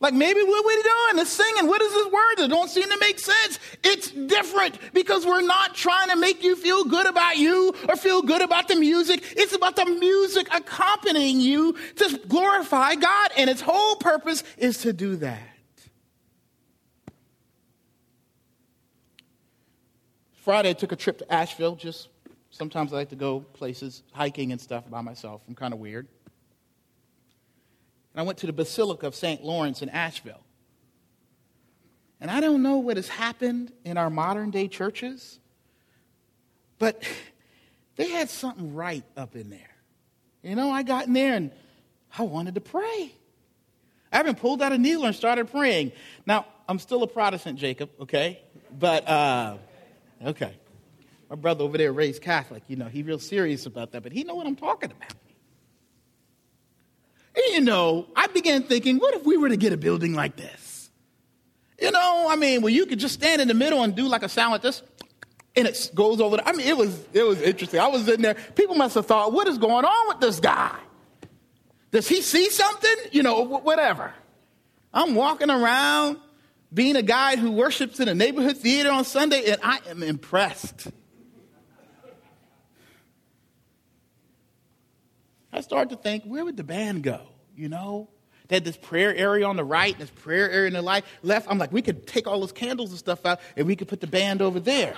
Like 0.00 0.14
maybe 0.14 0.40
what 0.42 0.64
we're 0.64 0.82
doing 0.82 1.22
is 1.22 1.28
singing. 1.28 1.66
What 1.66 1.82
is 1.82 1.92
this 1.92 2.06
word 2.06 2.34
that 2.36 2.48
don't 2.48 2.70
seem 2.70 2.88
to 2.88 2.98
make 3.00 3.18
sense? 3.18 3.58
It's 3.82 4.10
different 4.12 4.78
because 4.94 5.26
we're 5.26 5.42
not 5.42 5.74
trying 5.74 6.08
to 6.10 6.16
make 6.16 6.44
you 6.44 6.54
feel 6.54 6.84
good 6.84 7.06
about 7.06 7.36
you 7.36 7.74
or 7.88 7.96
feel 7.96 8.22
good 8.22 8.40
about 8.40 8.68
the 8.68 8.76
music. 8.76 9.24
It's 9.36 9.54
about 9.54 9.74
the 9.74 9.86
music 9.86 10.46
accompanying 10.54 11.40
you 11.40 11.76
to 11.96 12.20
glorify 12.28 12.94
God. 12.94 13.30
And 13.36 13.50
its 13.50 13.60
whole 13.60 13.96
purpose 13.96 14.44
is 14.56 14.78
to 14.78 14.92
do 14.92 15.16
that. 15.16 15.42
Friday, 20.48 20.70
I 20.70 20.74
took 20.74 20.92
a 20.92 20.96
trip 20.96 21.18
to 21.18 21.30
Asheville. 21.30 21.74
Just 21.74 22.08
sometimes 22.50 22.92
I 22.92 22.96
like 22.96 23.10
to 23.10 23.16
go 23.16 23.40
places 23.40 24.04
hiking 24.12 24.52
and 24.52 24.60
stuff 24.60 24.88
by 24.88 25.00
myself. 25.00 25.42
I'm 25.48 25.56
kind 25.56 25.74
of 25.74 25.80
weird. 25.80 26.06
I 28.18 28.22
went 28.22 28.38
to 28.38 28.46
the 28.46 28.52
Basilica 28.52 29.06
of 29.06 29.14
St. 29.14 29.44
Lawrence 29.44 29.80
in 29.80 29.88
Asheville. 29.90 30.42
And 32.20 32.30
I 32.30 32.40
don't 32.40 32.62
know 32.62 32.78
what 32.78 32.96
has 32.96 33.06
happened 33.06 33.72
in 33.84 33.96
our 33.96 34.10
modern 34.10 34.50
day 34.50 34.66
churches, 34.66 35.38
but 36.80 37.02
they 37.96 38.08
had 38.10 38.28
something 38.28 38.74
right 38.74 39.04
up 39.16 39.36
in 39.36 39.50
there. 39.50 39.70
You 40.42 40.56
know, 40.56 40.70
I 40.70 40.82
got 40.82 41.06
in 41.06 41.12
there 41.12 41.34
and 41.34 41.52
I 42.16 42.22
wanted 42.22 42.56
to 42.56 42.60
pray. 42.60 43.12
I 44.10 44.16
haven't 44.16 44.40
pulled 44.40 44.62
out 44.62 44.72
a 44.72 44.78
needle 44.78 45.04
and 45.04 45.14
started 45.14 45.50
praying. 45.50 45.92
Now, 46.26 46.46
I'm 46.68 46.80
still 46.80 47.04
a 47.04 47.06
Protestant, 47.06 47.58
Jacob, 47.58 47.90
okay? 48.00 48.40
But, 48.76 49.06
uh, 49.06 49.58
okay. 50.24 50.54
My 51.30 51.36
brother 51.36 51.62
over 51.62 51.78
there 51.78 51.92
raised 51.92 52.22
Catholic, 52.22 52.64
you 52.66 52.74
know, 52.74 52.86
he 52.86 53.02
real 53.02 53.18
serious 53.20 53.66
about 53.66 53.92
that, 53.92 54.02
but 54.02 54.10
he 54.10 54.24
know 54.24 54.34
what 54.34 54.46
I'm 54.46 54.56
talking 54.56 54.90
about. 54.90 55.12
And 57.34 57.44
you 57.54 57.60
know, 57.60 58.06
I 58.16 58.26
began 58.28 58.62
thinking, 58.62 58.98
what 58.98 59.14
if 59.14 59.24
we 59.24 59.36
were 59.36 59.48
to 59.48 59.56
get 59.56 59.72
a 59.72 59.76
building 59.76 60.14
like 60.14 60.36
this? 60.36 60.90
You 61.80 61.92
know, 61.92 62.26
I 62.28 62.36
mean, 62.36 62.62
well, 62.62 62.72
you 62.72 62.86
could 62.86 62.98
just 62.98 63.14
stand 63.14 63.40
in 63.40 63.48
the 63.48 63.54
middle 63.54 63.82
and 63.82 63.94
do 63.94 64.08
like 64.08 64.22
a 64.22 64.28
sound 64.28 64.52
like 64.52 64.62
this, 64.62 64.82
and 65.54 65.68
it 65.68 65.90
goes 65.94 66.20
over. 66.20 66.36
The, 66.36 66.48
I 66.48 66.52
mean, 66.52 66.66
it 66.66 66.76
was 66.76 67.04
it 67.12 67.22
was 67.22 67.40
interesting. 67.40 67.78
I 67.80 67.86
was 67.88 68.08
in 68.08 68.22
there. 68.22 68.34
People 68.54 68.74
must 68.74 68.94
have 68.96 69.06
thought, 69.06 69.32
what 69.32 69.46
is 69.46 69.58
going 69.58 69.84
on 69.84 70.08
with 70.08 70.20
this 70.20 70.40
guy? 70.40 70.76
Does 71.90 72.08
he 72.08 72.20
see 72.20 72.50
something? 72.50 72.96
You 73.12 73.22
know, 73.22 73.42
whatever. 73.42 74.12
I'm 74.92 75.14
walking 75.14 75.50
around 75.50 76.18
being 76.72 76.96
a 76.96 77.02
guy 77.02 77.36
who 77.36 77.52
worships 77.52 78.00
in 78.00 78.08
a 78.08 78.14
neighborhood 78.14 78.56
theater 78.56 78.90
on 78.90 79.04
Sunday, 79.04 79.50
and 79.50 79.60
I 79.62 79.78
am 79.88 80.02
impressed. 80.02 80.88
I 85.52 85.60
started 85.60 85.90
to 85.90 85.96
think, 85.96 86.24
where 86.24 86.44
would 86.44 86.56
the 86.56 86.64
band 86.64 87.02
go? 87.02 87.20
You 87.56 87.68
know? 87.68 88.08
They 88.48 88.56
had 88.56 88.64
this 88.64 88.76
prayer 88.78 89.14
area 89.14 89.46
on 89.46 89.56
the 89.56 89.64
right 89.64 89.92
and 89.92 90.02
this 90.02 90.10
prayer 90.10 90.50
area 90.50 90.68
on 90.68 90.72
the 90.72 90.82
light, 90.82 91.04
left. 91.22 91.48
I'm 91.50 91.58
like, 91.58 91.70
we 91.70 91.82
could 91.82 92.06
take 92.06 92.26
all 92.26 92.40
those 92.40 92.52
candles 92.52 92.90
and 92.90 92.98
stuff 92.98 93.24
out 93.26 93.40
and 93.56 93.66
we 93.66 93.76
could 93.76 93.88
put 93.88 94.00
the 94.00 94.06
band 94.06 94.40
over 94.40 94.58
there. 94.58 94.94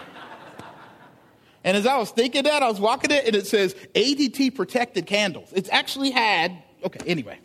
and 1.65 1.77
as 1.77 1.85
I 1.85 1.99
was 1.99 2.13
thinking 2.13 2.45
that, 2.45 2.63
I 2.63 2.69
was 2.69 2.81
walking 2.81 3.11
it 3.11 3.27
and 3.27 3.35
it 3.35 3.49
says 3.49 3.75
ADT 3.95 4.55
protected 4.55 5.07
candles. 5.07 5.53
It's 5.53 5.69
actually 5.71 6.13
had, 6.13 6.63
okay, 6.85 7.01
anyway. 7.07 7.41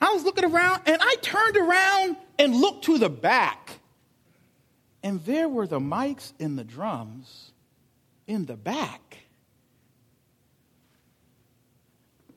I 0.00 0.12
was 0.12 0.22
looking 0.22 0.44
around 0.44 0.82
and 0.86 0.98
I 1.00 1.16
turned 1.20 1.56
around 1.56 2.16
and 2.38 2.54
looked 2.54 2.84
to 2.84 2.98
the 2.98 3.10
back. 3.10 3.80
And 5.02 5.24
there 5.24 5.48
were 5.48 5.66
the 5.66 5.80
mics 5.80 6.32
and 6.38 6.56
the 6.56 6.64
drums 6.64 7.52
in 8.28 8.46
the 8.46 8.56
back. 8.56 9.18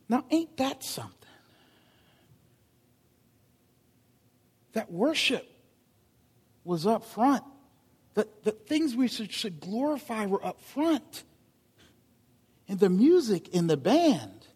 Now, 0.09 0.25
ain't 0.31 0.57
that 0.57 0.83
something? 0.83 1.13
That 4.73 4.91
worship 4.91 5.47
was 6.63 6.87
up 6.87 7.05
front. 7.05 7.43
That 8.15 8.43
the 8.43 8.51
things 8.51 8.95
we 8.95 9.07
should, 9.07 9.31
should 9.31 9.59
glorify 9.59 10.25
were 10.25 10.43
up 10.43 10.59
front. 10.61 11.23
And 12.67 12.79
the 12.79 12.89
music 12.89 13.49
in 13.49 13.67
the 13.67 13.77
band 13.77 14.47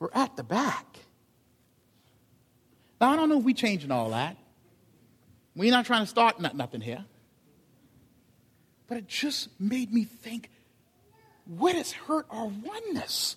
were 0.00 0.10
at 0.12 0.36
the 0.36 0.42
back. 0.42 0.98
Now, 3.00 3.12
I 3.12 3.16
don't 3.16 3.28
know 3.28 3.38
if 3.38 3.44
we're 3.44 3.54
changing 3.54 3.92
all 3.92 4.10
that. 4.10 4.36
We're 5.54 5.70
not 5.70 5.86
trying 5.86 6.02
to 6.02 6.06
start 6.06 6.40
nothing 6.40 6.80
here. 6.80 7.04
But 8.88 8.98
it 8.98 9.08
just 9.08 9.48
made 9.60 9.92
me 9.92 10.04
think 10.04 10.50
what 11.44 11.74
has 11.74 11.92
hurt 11.92 12.26
our 12.30 12.46
oneness? 12.46 13.36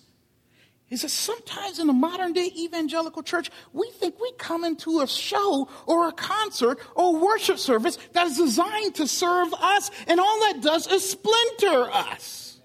Is 0.92 1.00
that 1.02 1.08
sometimes 1.08 1.78
in 1.78 1.86
the 1.86 1.92
modern 1.94 2.34
day 2.34 2.50
evangelical 2.54 3.22
church, 3.22 3.50
we 3.72 3.90
think 3.92 4.20
we 4.20 4.30
come 4.32 4.62
into 4.62 5.00
a 5.00 5.06
show 5.06 5.66
or 5.86 6.08
a 6.08 6.12
concert 6.12 6.78
or 6.94 7.16
a 7.16 7.18
worship 7.18 7.58
service 7.58 7.96
that 8.12 8.26
is 8.26 8.36
designed 8.36 8.94
to 8.96 9.08
serve 9.08 9.54
us, 9.54 9.90
and 10.06 10.20
all 10.20 10.40
that 10.40 10.60
does 10.60 10.86
is 10.86 11.08
splinter 11.08 11.90
us. 11.90 12.60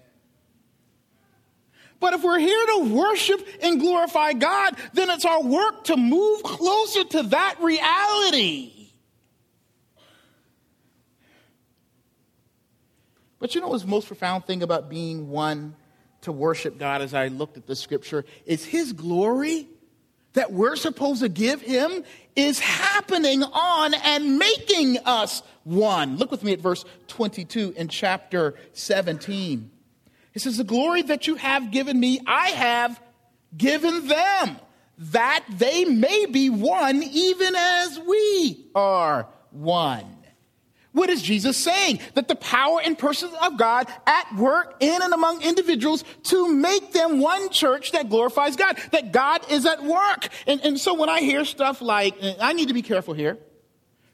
But 2.00 2.12
if 2.12 2.22
we're 2.22 2.38
here 2.38 2.66
to 2.66 2.94
worship 2.94 3.40
and 3.62 3.80
glorify 3.80 4.34
God, 4.34 4.76
then 4.92 5.08
it's 5.08 5.24
our 5.24 5.42
work 5.42 5.84
to 5.84 5.96
move 5.96 6.42
closer 6.42 7.04
to 7.04 7.22
that 7.24 7.56
reality. 7.60 8.90
But 13.38 13.54
you 13.54 13.62
know 13.62 13.68
what's 13.68 13.84
the 13.84 13.88
most 13.88 14.06
profound 14.06 14.44
thing 14.44 14.62
about 14.62 14.90
being 14.90 15.30
one 15.30 15.76
to 16.22 16.32
worship 16.32 16.78
God 16.78 17.02
as 17.02 17.14
I 17.14 17.28
looked 17.28 17.56
at 17.56 17.66
the 17.66 17.76
scripture 17.76 18.24
is 18.46 18.64
his 18.64 18.92
glory 18.92 19.68
that 20.34 20.52
we're 20.52 20.76
supposed 20.76 21.20
to 21.20 21.28
give 21.28 21.60
him 21.62 22.04
is 22.36 22.60
happening 22.60 23.42
on 23.42 23.94
and 23.94 24.38
making 24.38 24.98
us 25.04 25.42
one. 25.64 26.16
Look 26.16 26.30
with 26.30 26.44
me 26.44 26.52
at 26.52 26.60
verse 26.60 26.84
22 27.08 27.74
in 27.76 27.88
chapter 27.88 28.54
17. 28.72 29.70
It 30.34 30.42
says, 30.42 30.56
The 30.56 30.64
glory 30.64 31.02
that 31.02 31.26
you 31.26 31.34
have 31.36 31.70
given 31.70 31.98
me, 31.98 32.20
I 32.26 32.50
have 32.50 33.00
given 33.56 34.06
them, 34.06 34.58
that 34.98 35.44
they 35.50 35.84
may 35.84 36.26
be 36.26 36.50
one, 36.50 37.02
even 37.02 37.54
as 37.56 37.98
we 38.00 38.66
are 38.74 39.26
one. 39.50 40.17
What 40.98 41.10
is 41.10 41.22
Jesus 41.22 41.56
saying? 41.56 42.00
That 42.14 42.26
the 42.26 42.34
power 42.34 42.80
and 42.84 42.98
person 42.98 43.30
of 43.40 43.56
God 43.56 43.86
at 44.04 44.34
work 44.34 44.74
in 44.80 45.00
and 45.00 45.14
among 45.14 45.42
individuals 45.42 46.02
to 46.24 46.52
make 46.52 46.92
them 46.92 47.20
one 47.20 47.50
church 47.50 47.92
that 47.92 48.08
glorifies 48.08 48.56
God, 48.56 48.76
that 48.90 49.12
God 49.12 49.48
is 49.48 49.64
at 49.64 49.84
work. 49.84 50.28
And, 50.48 50.60
and 50.64 50.78
so 50.78 50.94
when 50.94 51.08
I 51.08 51.20
hear 51.20 51.44
stuff 51.44 51.80
like, 51.80 52.16
I 52.40 52.52
need 52.52 52.66
to 52.66 52.74
be 52.74 52.82
careful 52.82 53.14
here, 53.14 53.38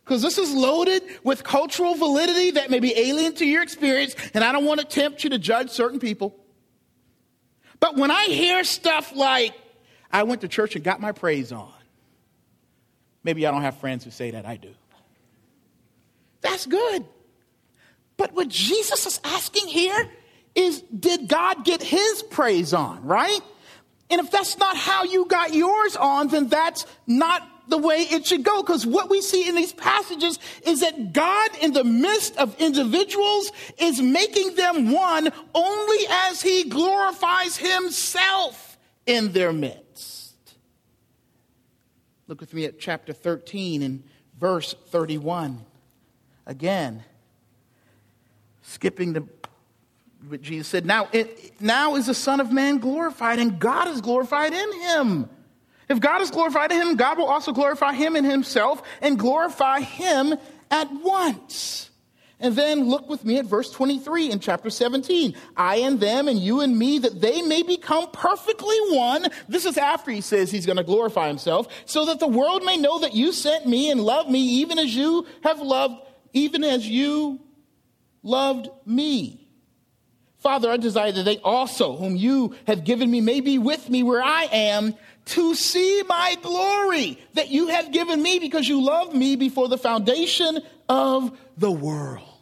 because 0.04 0.20
this 0.20 0.36
is 0.36 0.52
loaded 0.52 1.02
with 1.22 1.42
cultural 1.42 1.94
validity 1.94 2.50
that 2.50 2.70
may 2.70 2.80
be 2.80 2.94
alien 2.94 3.34
to 3.36 3.46
your 3.46 3.62
experience, 3.62 4.14
and 4.34 4.44
I 4.44 4.52
don't 4.52 4.66
want 4.66 4.80
to 4.80 4.86
tempt 4.86 5.24
you 5.24 5.30
to 5.30 5.38
judge 5.38 5.70
certain 5.70 5.98
people. 5.98 6.36
But 7.80 7.96
when 7.96 8.10
I 8.10 8.26
hear 8.26 8.62
stuff 8.62 9.16
like, 9.16 9.54
I 10.12 10.24
went 10.24 10.42
to 10.42 10.48
church 10.48 10.74
and 10.76 10.84
got 10.84 11.00
my 11.00 11.12
praise 11.12 11.50
on, 11.50 11.72
maybe 13.22 13.46
I 13.46 13.50
don't 13.50 13.62
have 13.62 13.78
friends 13.78 14.04
who 14.04 14.10
say 14.10 14.32
that, 14.32 14.44
I 14.44 14.56
do. 14.56 14.74
That's 16.44 16.66
good. 16.66 17.04
But 18.16 18.32
what 18.34 18.48
Jesus 18.48 19.06
is 19.06 19.20
asking 19.24 19.66
here 19.66 20.08
is 20.54 20.82
did 20.82 21.26
God 21.26 21.64
get 21.64 21.82
his 21.82 22.22
praise 22.22 22.72
on, 22.72 23.04
right? 23.04 23.40
And 24.10 24.20
if 24.20 24.30
that's 24.30 24.56
not 24.58 24.76
how 24.76 25.04
you 25.04 25.24
got 25.24 25.54
yours 25.54 25.96
on, 25.96 26.28
then 26.28 26.48
that's 26.48 26.86
not 27.06 27.50
the 27.68 27.78
way 27.78 28.02
it 28.02 28.26
should 28.26 28.44
go. 28.44 28.62
Because 28.62 28.86
what 28.86 29.08
we 29.08 29.22
see 29.22 29.48
in 29.48 29.56
these 29.56 29.72
passages 29.72 30.38
is 30.64 30.80
that 30.80 31.14
God, 31.14 31.50
in 31.60 31.72
the 31.72 31.82
midst 31.82 32.36
of 32.36 32.54
individuals, 32.60 33.50
is 33.78 34.00
making 34.00 34.54
them 34.54 34.92
one 34.92 35.32
only 35.54 36.06
as 36.28 36.42
he 36.42 36.68
glorifies 36.68 37.56
himself 37.56 38.78
in 39.06 39.32
their 39.32 39.52
midst. 39.52 40.34
Look 42.28 42.40
with 42.40 42.52
me 42.52 42.66
at 42.66 42.78
chapter 42.78 43.14
13 43.14 43.82
and 43.82 44.04
verse 44.38 44.74
31 44.88 45.64
again. 46.46 47.04
Skipping 48.62 49.12
the 49.12 49.26
what 50.28 50.40
Jesus 50.40 50.68
said, 50.68 50.86
now, 50.86 51.08
it, 51.12 51.60
now 51.60 51.96
is 51.96 52.06
the 52.06 52.14
Son 52.14 52.40
of 52.40 52.50
Man 52.50 52.78
glorified, 52.78 53.38
and 53.38 53.58
God 53.58 53.88
is 53.88 54.00
glorified 54.00 54.54
in 54.54 54.72
him. 54.80 55.28
If 55.88 56.00
God 56.00 56.22
is 56.22 56.30
glorified 56.30 56.72
in 56.72 56.80
him, 56.80 56.96
God 56.96 57.18
will 57.18 57.26
also 57.26 57.52
glorify 57.52 57.92
him 57.92 58.16
in 58.16 58.24
himself 58.24 58.82
and 59.02 59.18
glorify 59.18 59.80
him 59.80 60.34
at 60.70 60.88
once. 61.02 61.90
And 62.40 62.56
then 62.56 62.88
look 62.88 63.08
with 63.08 63.24
me 63.24 63.38
at 63.38 63.46
verse 63.46 63.70
23 63.70 64.30
in 64.30 64.40
chapter 64.40 64.68
17. 64.68 65.34
I 65.56 65.76
and 65.76 66.00
them 66.00 66.26
and 66.26 66.38
you 66.38 66.60
and 66.60 66.76
me 66.76 66.98
that 66.98 67.20
they 67.20 67.42
may 67.42 67.62
become 67.62 68.10
perfectly 68.10 68.76
one. 68.90 69.28
This 69.48 69.64
is 69.64 69.78
after 69.78 70.10
he 70.10 70.20
says 70.20 70.50
he's 70.50 70.66
going 70.66 70.76
to 70.76 70.84
glorify 70.84 71.28
himself 71.28 71.68
so 71.84 72.06
that 72.06 72.18
the 72.18 72.26
world 72.26 72.64
may 72.64 72.76
know 72.76 72.98
that 72.98 73.14
you 73.14 73.32
sent 73.32 73.66
me 73.66 73.90
and 73.90 74.00
love 74.00 74.28
me 74.28 74.40
even 74.40 74.78
as 74.78 74.94
you 74.94 75.26
have 75.42 75.60
loved 75.60 75.94
even 76.34 76.62
as 76.62 76.86
you 76.86 77.40
loved 78.22 78.68
me. 78.84 79.48
Father, 80.38 80.70
I 80.70 80.76
desire 80.76 81.10
that 81.10 81.22
they 81.22 81.38
also, 81.38 81.96
whom 81.96 82.16
you 82.16 82.54
have 82.66 82.84
given 82.84 83.10
me, 83.10 83.22
may 83.22 83.40
be 83.40 83.58
with 83.58 83.88
me 83.88 84.02
where 84.02 84.22
I 84.22 84.46
am 84.52 84.94
to 85.26 85.54
see 85.54 86.02
my 86.06 86.36
glory 86.42 87.18
that 87.32 87.48
you 87.48 87.68
have 87.68 87.92
given 87.92 88.22
me 88.22 88.38
because 88.38 88.68
you 88.68 88.82
loved 88.82 89.14
me 89.14 89.36
before 89.36 89.68
the 89.68 89.78
foundation 89.78 90.58
of 90.86 91.38
the 91.56 91.72
world. 91.72 92.33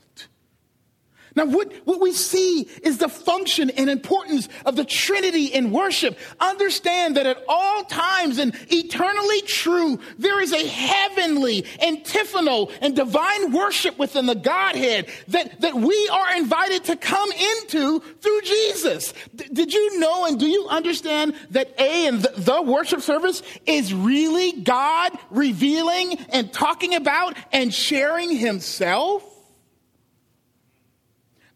Now, 1.35 1.47
what, 1.47 1.73
what 1.85 2.01
we 2.01 2.13
see 2.13 2.69
is 2.83 2.99
the 2.99 3.09
function 3.09 3.71
and 3.71 3.89
importance 3.89 4.49
of 4.67 4.77
the 4.77 4.85
Trinity 4.85 5.47
in 5.47 5.71
worship. 5.71 6.19
Understand 6.41 7.17
that 7.17 7.27
at 7.27 7.43
all 7.49 7.85
times 7.85 8.39
and 8.39 8.55
eternally 8.71 9.43
true, 9.43 9.99
there 10.19 10.41
is 10.41 10.53
a 10.53 10.67
heavenly, 10.67 11.65
antiphonal, 11.81 12.71
and 12.81 12.95
divine 12.95 13.53
worship 13.53 13.99
within 13.99 14.27
the 14.27 14.35
Godhead 14.35 15.09
that, 15.29 15.61
that 15.61 15.75
we 15.75 16.09
are 16.13 16.37
invited 16.37 16.85
to 16.85 16.97
come 16.97 17.31
into 17.33 18.01
through 18.01 18.41
Jesus. 18.43 19.15
D- 19.35 19.47
did 19.53 19.73
you 19.73 20.01
know 20.01 20.27
and 20.27 20.39
do 20.39 20.47
you 20.47 20.67
understand 20.69 21.35
that 21.51 21.73
A 21.79 22.07
and 22.07 22.23
the, 22.23 22.33
the 22.41 22.63
worship 22.63 23.01
service 23.01 23.43
is 23.67 23.95
really 23.95 24.53
God 24.53 25.13
revealing 25.31 26.19
and 26.31 26.53
talking 26.53 26.95
about 26.95 27.37
and 27.53 27.73
sharing 27.73 28.37
himself? 28.37 29.32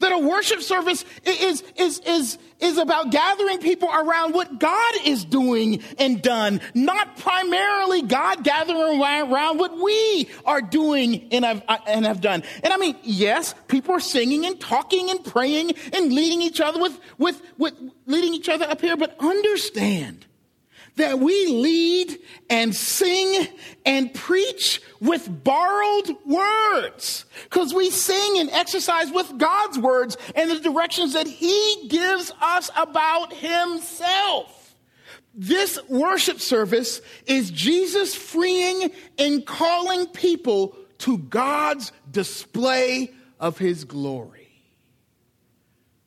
That 0.00 0.12
a 0.12 0.18
worship 0.18 0.60
service 0.60 1.04
is, 1.24 1.62
is, 1.76 2.00
is, 2.00 2.38
is 2.60 2.78
about 2.78 3.10
gathering 3.10 3.60
people 3.60 3.88
around 3.88 4.34
what 4.34 4.58
God 4.58 4.94
is 5.04 5.24
doing 5.24 5.82
and 5.98 6.20
done, 6.20 6.60
not 6.74 7.16
primarily 7.16 8.02
God 8.02 8.44
gathering 8.44 9.00
around 9.00 9.58
what 9.58 9.78
we 9.78 10.28
are 10.44 10.60
doing 10.60 11.28
and 11.32 11.46
have, 11.46 11.62
uh, 11.66 11.78
and 11.86 12.04
have 12.04 12.20
done. 12.20 12.42
And 12.62 12.74
I 12.74 12.76
mean, 12.76 12.96
yes, 13.02 13.54
people 13.68 13.94
are 13.94 14.00
singing 14.00 14.44
and 14.44 14.60
talking 14.60 15.10
and 15.10 15.24
praying 15.24 15.72
and 15.94 16.12
leading 16.12 16.42
each 16.42 16.60
other 16.60 16.78
with, 16.78 16.98
with, 17.16 17.40
with 17.56 17.74
leading 18.04 18.34
each 18.34 18.50
other 18.50 18.66
up 18.66 18.82
here, 18.82 18.98
but 18.98 19.16
understand 19.18 20.25
that 20.96 21.20
we 21.20 21.46
lead 21.46 22.18
and 22.50 22.74
sing 22.74 23.48
and 23.84 24.12
preach 24.12 24.80
with 25.00 25.44
borrowed 25.44 26.16
words. 26.24 27.26
Because 27.44 27.72
we 27.72 27.90
sing 27.90 28.38
and 28.38 28.50
exercise 28.50 29.10
with 29.12 29.38
God's 29.38 29.78
words 29.78 30.16
and 30.34 30.50
the 30.50 30.58
directions 30.60 31.12
that 31.12 31.26
He 31.26 31.86
gives 31.88 32.32
us 32.40 32.70
about 32.76 33.32
Himself. 33.32 34.74
This 35.34 35.78
worship 35.88 36.40
service 36.40 37.02
is 37.26 37.50
Jesus 37.50 38.14
freeing 38.14 38.90
and 39.18 39.44
calling 39.46 40.06
people 40.06 40.74
to 40.98 41.18
God's 41.18 41.92
display 42.10 43.12
of 43.38 43.58
His 43.58 43.84
glory. 43.84 44.48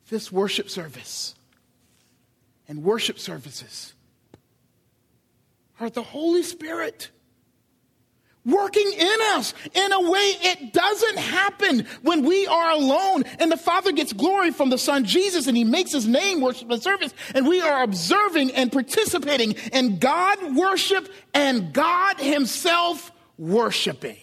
This 0.10 0.32
worship 0.32 0.71
service 0.71 1.36
and 2.67 2.84
worship 2.84 3.19
services 3.19 3.93
are 5.80 5.89
the 5.89 6.04
Holy 6.04 6.44
Spirit 6.44 7.10
working 8.46 8.92
in 8.98 9.18
us 9.34 9.54
in 9.74 9.92
a 9.92 10.02
way 10.02 10.34
it 10.42 10.74
doesn't 10.74 11.18
happen 11.18 11.86
when 12.02 12.24
we 12.24 12.48
are 12.48 12.72
alone 12.72 13.24
and 13.38 13.52
the 13.52 13.58
Father 13.58 13.92
gets 13.92 14.13
glory 14.13 14.52
from 14.52 14.70
the 14.70 14.78
Son 14.78 15.06
Jesus 15.06 15.48
and 15.48 15.56
He 15.56 15.63
makes 15.63 15.92
His 15.92 16.08
name 16.08 16.42
worship 16.42 16.70
and 16.72 16.82
service 16.82 17.13
and 17.36 17.48
we 17.48 17.62
are 17.62 17.84
observing 17.84 18.52
and 18.52 18.72
participating 18.72 19.54
in 19.74 20.00
God 20.00 20.56
worship 20.56 21.10
and 21.34 21.74
God 21.74 22.20
Himself 22.20 23.12
worshiping. 23.38 24.18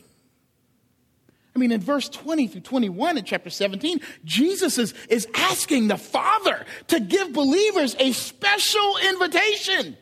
I 1.54 1.58
mean, 1.58 1.72
in 1.72 1.80
verse 1.80 2.10
20 2.10 2.48
through 2.48 2.60
21 2.62 3.16
in 3.16 3.24
chapter 3.24 3.48
17, 3.48 4.00
Jesus 4.26 4.76
is, 4.76 4.92
is 5.08 5.26
asking 5.34 5.88
the 5.88 5.96
Father 5.96 6.66
to 6.88 7.00
give 7.00 7.32
believers 7.32 7.96
a 7.98 8.12
special 8.12 8.98
invitation 9.08 9.96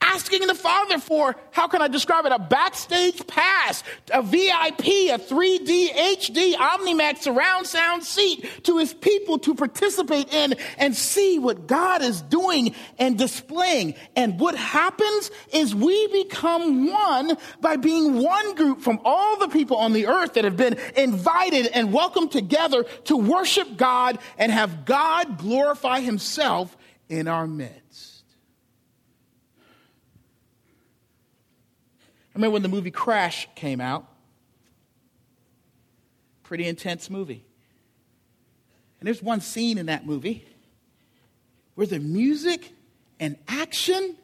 asking 0.00 0.46
the 0.46 0.54
Father 0.54 0.98
for, 0.98 1.36
how 1.50 1.68
can 1.68 1.82
I 1.82 1.88
describe 1.88 2.26
it, 2.26 2.32
a 2.32 2.38
backstage 2.38 3.26
pass, 3.26 3.82
a 4.12 4.22
VIP, 4.22 5.10
a 5.10 5.18
3D 5.18 5.88
HD 5.90 6.54
Omnimax 6.54 7.18
surround 7.18 7.66
sound 7.66 8.04
seat 8.04 8.64
to 8.64 8.78
his 8.78 8.94
people 8.94 9.38
to 9.40 9.54
participate 9.54 10.32
in 10.32 10.54
and 10.78 10.94
see 10.94 11.38
what 11.38 11.66
God 11.66 12.02
is 12.02 12.22
doing 12.22 12.74
and 12.98 13.18
displaying. 13.18 13.94
And 14.16 14.38
what 14.40 14.56
happens 14.56 15.30
is 15.52 15.74
we 15.74 16.06
become 16.08 16.90
one 16.90 17.36
by 17.60 17.76
being 17.76 18.22
one 18.22 18.54
group 18.54 18.80
from 18.80 19.00
all 19.04 19.38
the 19.38 19.48
people 19.48 19.76
on 19.76 19.92
the 19.92 20.06
earth 20.06 20.34
that 20.34 20.44
have 20.44 20.56
been 20.56 20.78
invited 20.96 21.66
and 21.68 21.92
welcomed 21.92 22.32
together 22.32 22.84
to 23.04 23.16
worship 23.16 23.76
God 23.76 24.18
and 24.38 24.50
have 24.50 24.84
God 24.84 25.38
glorify 25.38 26.00
himself 26.00 26.76
in 27.08 27.28
our 27.28 27.46
midst. 27.46 27.89
I 32.32 32.38
remember 32.38 32.52
when 32.52 32.62
the 32.62 32.68
movie 32.68 32.90
Crash 32.90 33.48
came 33.54 33.80
out. 33.80 34.06
Pretty 36.42 36.66
intense 36.66 37.10
movie. 37.10 37.44
And 39.00 39.06
there's 39.06 39.22
one 39.22 39.40
scene 39.40 39.78
in 39.78 39.86
that 39.86 40.06
movie 40.06 40.44
where 41.74 41.86
the 41.86 41.98
music 41.98 42.72
and 43.18 43.36
action, 43.48 44.16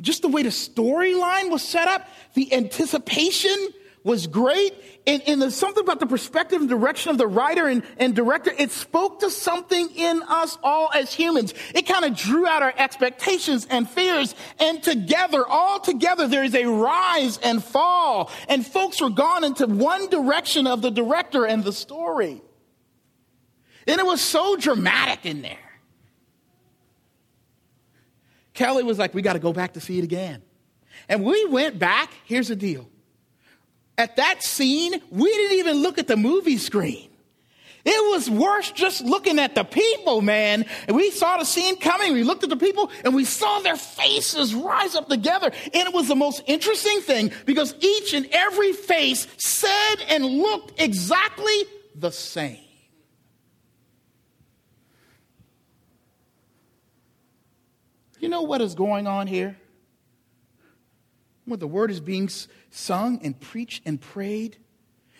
just 0.00 0.22
the 0.22 0.28
way 0.28 0.42
the 0.42 0.50
storyline 0.50 1.50
was 1.50 1.62
set 1.62 1.88
up, 1.88 2.08
the 2.34 2.52
anticipation 2.52 3.56
was 4.02 4.26
great. 4.26 4.74
And, 5.06 5.22
and, 5.26 5.42
there's 5.42 5.54
something 5.54 5.82
about 5.82 6.00
the 6.00 6.06
perspective 6.06 6.60
and 6.60 6.68
direction 6.68 7.10
of 7.10 7.18
the 7.18 7.26
writer 7.26 7.66
and, 7.66 7.82
and 7.98 8.14
director. 8.14 8.52
It 8.56 8.70
spoke 8.70 9.20
to 9.20 9.30
something 9.30 9.90
in 9.94 10.22
us 10.22 10.58
all 10.62 10.90
as 10.94 11.12
humans. 11.12 11.54
It 11.74 11.86
kind 11.86 12.04
of 12.04 12.16
drew 12.16 12.46
out 12.46 12.62
our 12.62 12.72
expectations 12.76 13.66
and 13.68 13.88
fears. 13.88 14.34
And 14.58 14.82
together, 14.82 15.46
all 15.46 15.80
together, 15.80 16.28
there 16.28 16.44
is 16.44 16.54
a 16.54 16.64
rise 16.66 17.38
and 17.38 17.62
fall. 17.62 18.30
And 18.48 18.66
folks 18.66 19.00
were 19.00 19.10
gone 19.10 19.44
into 19.44 19.66
one 19.66 20.08
direction 20.08 20.66
of 20.66 20.82
the 20.82 20.90
director 20.90 21.46
and 21.46 21.64
the 21.64 21.72
story. 21.72 22.42
And 23.86 23.98
it 23.98 24.06
was 24.06 24.20
so 24.20 24.56
dramatic 24.56 25.26
in 25.26 25.42
there. 25.42 25.56
Kelly 28.52 28.82
was 28.82 28.98
like, 28.98 29.14
we 29.14 29.22
got 29.22 29.34
to 29.34 29.38
go 29.38 29.52
back 29.52 29.72
to 29.74 29.80
see 29.80 29.98
it 29.98 30.04
again. 30.04 30.42
And 31.08 31.24
we 31.24 31.46
went 31.46 31.78
back. 31.78 32.12
Here's 32.24 32.48
the 32.48 32.56
deal 32.56 32.89
at 34.00 34.16
that 34.16 34.42
scene, 34.42 35.00
we 35.10 35.30
didn't 35.30 35.58
even 35.58 35.82
look 35.82 35.98
at 35.98 36.06
the 36.06 36.16
movie 36.16 36.56
screen. 36.56 37.10
It 37.84 38.10
was 38.10 38.30
worse 38.30 38.70
just 38.72 39.02
looking 39.02 39.38
at 39.38 39.54
the 39.54 39.62
people, 39.62 40.22
man. 40.22 40.64
And 40.88 40.96
we 40.96 41.10
saw 41.10 41.36
the 41.36 41.44
scene 41.44 41.76
coming. 41.76 42.14
We 42.14 42.24
looked 42.24 42.42
at 42.42 42.48
the 42.48 42.56
people 42.56 42.90
and 43.04 43.14
we 43.14 43.26
saw 43.26 43.60
their 43.60 43.76
faces 43.76 44.54
rise 44.54 44.94
up 44.94 45.08
together. 45.08 45.50
And 45.74 45.88
it 45.88 45.92
was 45.92 46.08
the 46.08 46.16
most 46.16 46.42
interesting 46.46 47.00
thing 47.02 47.30
because 47.44 47.74
each 47.80 48.14
and 48.14 48.26
every 48.32 48.72
face 48.72 49.26
said 49.36 49.96
and 50.08 50.24
looked 50.24 50.80
exactly 50.80 51.64
the 51.94 52.10
same. 52.10 52.58
You 58.18 58.30
know 58.30 58.42
what 58.42 58.62
is 58.62 58.74
going 58.74 59.06
on 59.06 59.26
here? 59.26 59.56
When 61.50 61.58
the 61.58 61.66
word 61.66 61.90
is 61.90 61.98
being 61.98 62.30
sung 62.70 63.18
and 63.24 63.38
preached 63.40 63.82
and 63.84 64.00
prayed, 64.00 64.58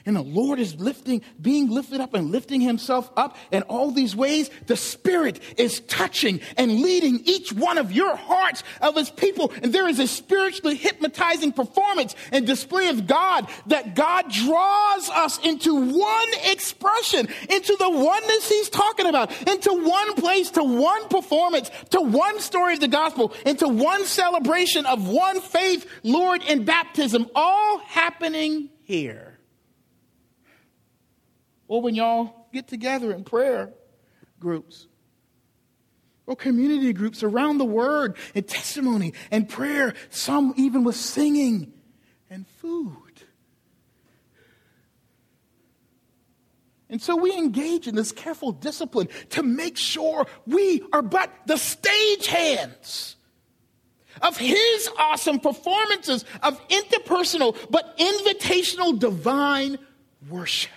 and 0.06 0.16
the 0.16 0.22
Lord 0.22 0.58
is 0.58 0.76
lifting, 0.76 1.22
being 1.40 1.70
lifted 1.70 2.00
up 2.00 2.14
and 2.14 2.30
lifting 2.30 2.60
himself 2.60 3.10
up 3.16 3.36
in 3.50 3.62
all 3.64 3.90
these 3.90 4.16
ways. 4.16 4.50
The 4.66 4.76
Spirit 4.76 5.40
is 5.58 5.80
touching 5.80 6.40
and 6.56 6.80
leading 6.80 7.20
each 7.24 7.52
one 7.52 7.78
of 7.78 7.92
your 7.92 8.16
hearts 8.16 8.62
of 8.80 8.96
his 8.96 9.10
people. 9.10 9.52
And 9.62 9.72
there 9.72 9.88
is 9.88 9.98
a 9.98 10.06
spiritually 10.06 10.76
hypnotizing 10.76 11.52
performance 11.52 12.14
and 12.32 12.46
display 12.46 12.88
of 12.88 13.06
God 13.06 13.48
that 13.66 13.94
God 13.94 14.30
draws 14.30 15.10
us 15.10 15.38
into 15.44 15.74
one 15.74 16.28
expression, 16.44 17.28
into 17.48 17.76
the 17.78 17.90
oneness 17.90 18.48
he's 18.48 18.70
talking 18.70 19.06
about, 19.06 19.30
into 19.48 19.72
one 19.72 20.14
place, 20.14 20.50
to 20.52 20.64
one 20.64 21.08
performance, 21.08 21.70
to 21.90 22.00
one 22.00 22.40
story 22.40 22.74
of 22.74 22.80
the 22.80 22.88
gospel, 22.88 23.34
into 23.44 23.68
one 23.68 24.06
celebration 24.06 24.86
of 24.86 25.08
one 25.08 25.40
faith, 25.40 25.86
Lord, 26.02 26.42
and 26.48 26.64
baptism, 26.64 27.26
all 27.34 27.78
happening 27.78 28.70
here 28.84 29.29
or 31.70 31.80
when 31.80 31.94
y'all 31.94 32.48
get 32.52 32.66
together 32.66 33.12
in 33.12 33.22
prayer 33.22 33.72
groups 34.40 34.88
or 36.26 36.34
community 36.34 36.92
groups 36.92 37.22
around 37.22 37.58
the 37.58 37.64
word 37.64 38.16
and 38.34 38.46
testimony 38.46 39.14
and 39.30 39.48
prayer, 39.48 39.94
some 40.10 40.52
even 40.56 40.82
with 40.82 40.96
singing 40.96 41.72
and 42.28 42.44
food. 42.58 43.22
And 46.88 47.00
so 47.00 47.14
we 47.14 47.32
engage 47.36 47.86
in 47.86 47.94
this 47.94 48.10
careful 48.10 48.50
discipline 48.50 49.08
to 49.30 49.44
make 49.44 49.76
sure 49.76 50.26
we 50.48 50.82
are 50.92 51.02
but 51.02 51.32
the 51.46 51.56
stage 51.56 52.26
hands 52.26 53.14
of 54.22 54.36
his 54.36 54.90
awesome 54.98 55.38
performances 55.38 56.24
of 56.42 56.60
interpersonal 56.66 57.56
but 57.70 57.96
invitational 57.96 58.98
divine 58.98 59.78
worship. 60.28 60.72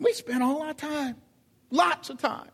We 0.00 0.14
spend 0.14 0.42
all 0.42 0.62
our 0.62 0.74
time, 0.74 1.16
lots 1.70 2.10
of 2.10 2.18
time, 2.18 2.50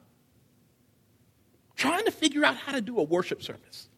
trying 1.77 2.05
to 2.05 2.11
figure 2.11 2.45
out 2.45 2.57
how 2.57 2.73
to 2.73 2.81
do 2.81 2.99
a 2.99 3.03
worship 3.03 3.43
service. 3.43 3.89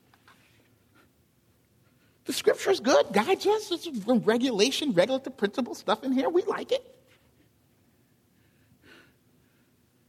The 2.27 2.35
scripture 2.35 2.71
is 2.71 2.81
good, 2.81 3.07
guides 3.11 3.47
us. 3.47 3.73
It's 3.73 3.89
regulation, 4.07 4.93
regulative 4.93 5.39
principle 5.39 5.75
stuff 5.75 6.05
in 6.05 6.13
here. 6.13 6.29
We 6.29 6.43
like 6.43 6.73
it. 6.73 6.95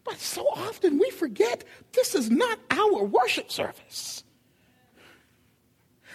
But 0.03 0.19
so 0.19 0.45
often 0.47 0.99
we 0.99 1.11
forget 1.11 1.63
this 1.93 2.15
is 2.15 2.29
not 2.29 2.59
our 2.71 3.05
worship 3.05 3.49
service. 3.49 4.25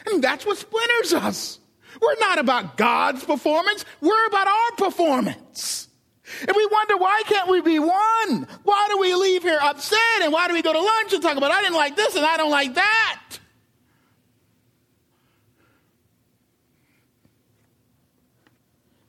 And 0.07 0.23
that's 0.23 0.45
what 0.45 0.59
splinters 0.59 1.15
us. 1.15 1.59
We're 2.03 2.19
not 2.19 2.39
about 2.39 2.77
God's 2.77 3.25
performance, 3.25 3.87
we're 4.03 4.27
about 4.27 4.47
our 4.47 4.73
performance. 4.77 5.89
And 6.41 6.57
we 6.57 6.67
wonder, 6.67 6.97
why 6.97 7.23
can't 7.27 7.49
we 7.49 7.61
be 7.61 7.79
one? 7.79 8.47
Why 8.63 8.87
do 8.91 8.99
we 8.99 9.15
leave 9.15 9.43
here 9.43 9.59
upset? 9.63 10.23
And 10.23 10.33
why 10.33 10.49
do 10.49 10.55
we 10.55 10.63
go 10.63 10.73
to 10.73 10.81
lunch 10.81 11.13
and 11.13 11.23
talk 11.23 11.37
about, 11.37 11.51
I 11.51 11.63
didn't 11.63 11.77
like 11.77 11.97
this 11.97 12.17
and 12.17 12.25
I 12.25 12.37
don't 12.37 12.51
like 12.51 12.75
that? 12.75 13.21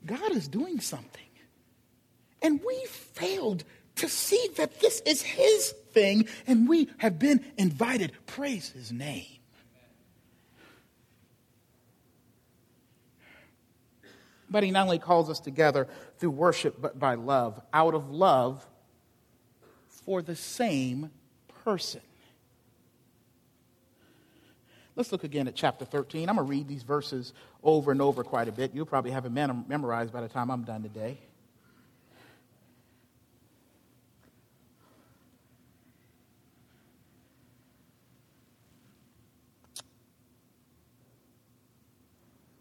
God 0.06 0.32
is 0.32 0.48
doing 0.48 0.80
something. 0.80 1.22
And 2.42 2.60
we 2.66 2.86
failed 2.86 3.64
to 3.96 4.08
see 4.08 4.50
that 4.58 4.80
this 4.80 5.02
is 5.06 5.22
His 5.22 5.72
thing 5.94 6.28
and 6.46 6.68
we 6.70 6.90
have 6.98 7.18
been 7.18 7.44
invited. 7.58 8.12
Praise 8.28 8.70
His 8.70 8.92
name. 8.92 9.26
But 14.50 14.64
he 14.64 14.72
not 14.72 14.84
only 14.84 15.00
calls 15.00 15.30
us 15.30 15.40
together 15.40 15.88
through 16.18 16.32
worship, 16.32 16.82
but 16.82 16.98
by 17.00 17.16
love, 17.16 17.60
out 17.74 17.94
of 17.94 18.10
love 18.10 18.66
for 20.06 20.22
the 20.22 20.36
same 20.36 21.12
person. 21.64 22.02
Let's 24.96 25.12
look 25.12 25.26
again 25.26 25.48
at 25.48 25.56
chapter 25.56 25.84
13. 25.84 26.30
I'm 26.30 26.36
going 26.36 26.48
to 26.48 26.50
read 26.50 26.68
these 26.68 26.84
verses 26.84 27.34
over 27.64 27.92
and 27.92 28.02
over 28.02 28.24
quite 28.24 28.48
a 28.48 28.52
bit. 28.52 28.74
You'll 28.74 28.86
probably 28.86 29.12
have 29.12 29.26
it 29.26 29.32
memorized 29.32 30.14
by 30.14 30.22
the 30.22 30.30
time 30.30 30.50
I'm 30.50 30.64
done 30.64 30.84
today. 30.84 31.18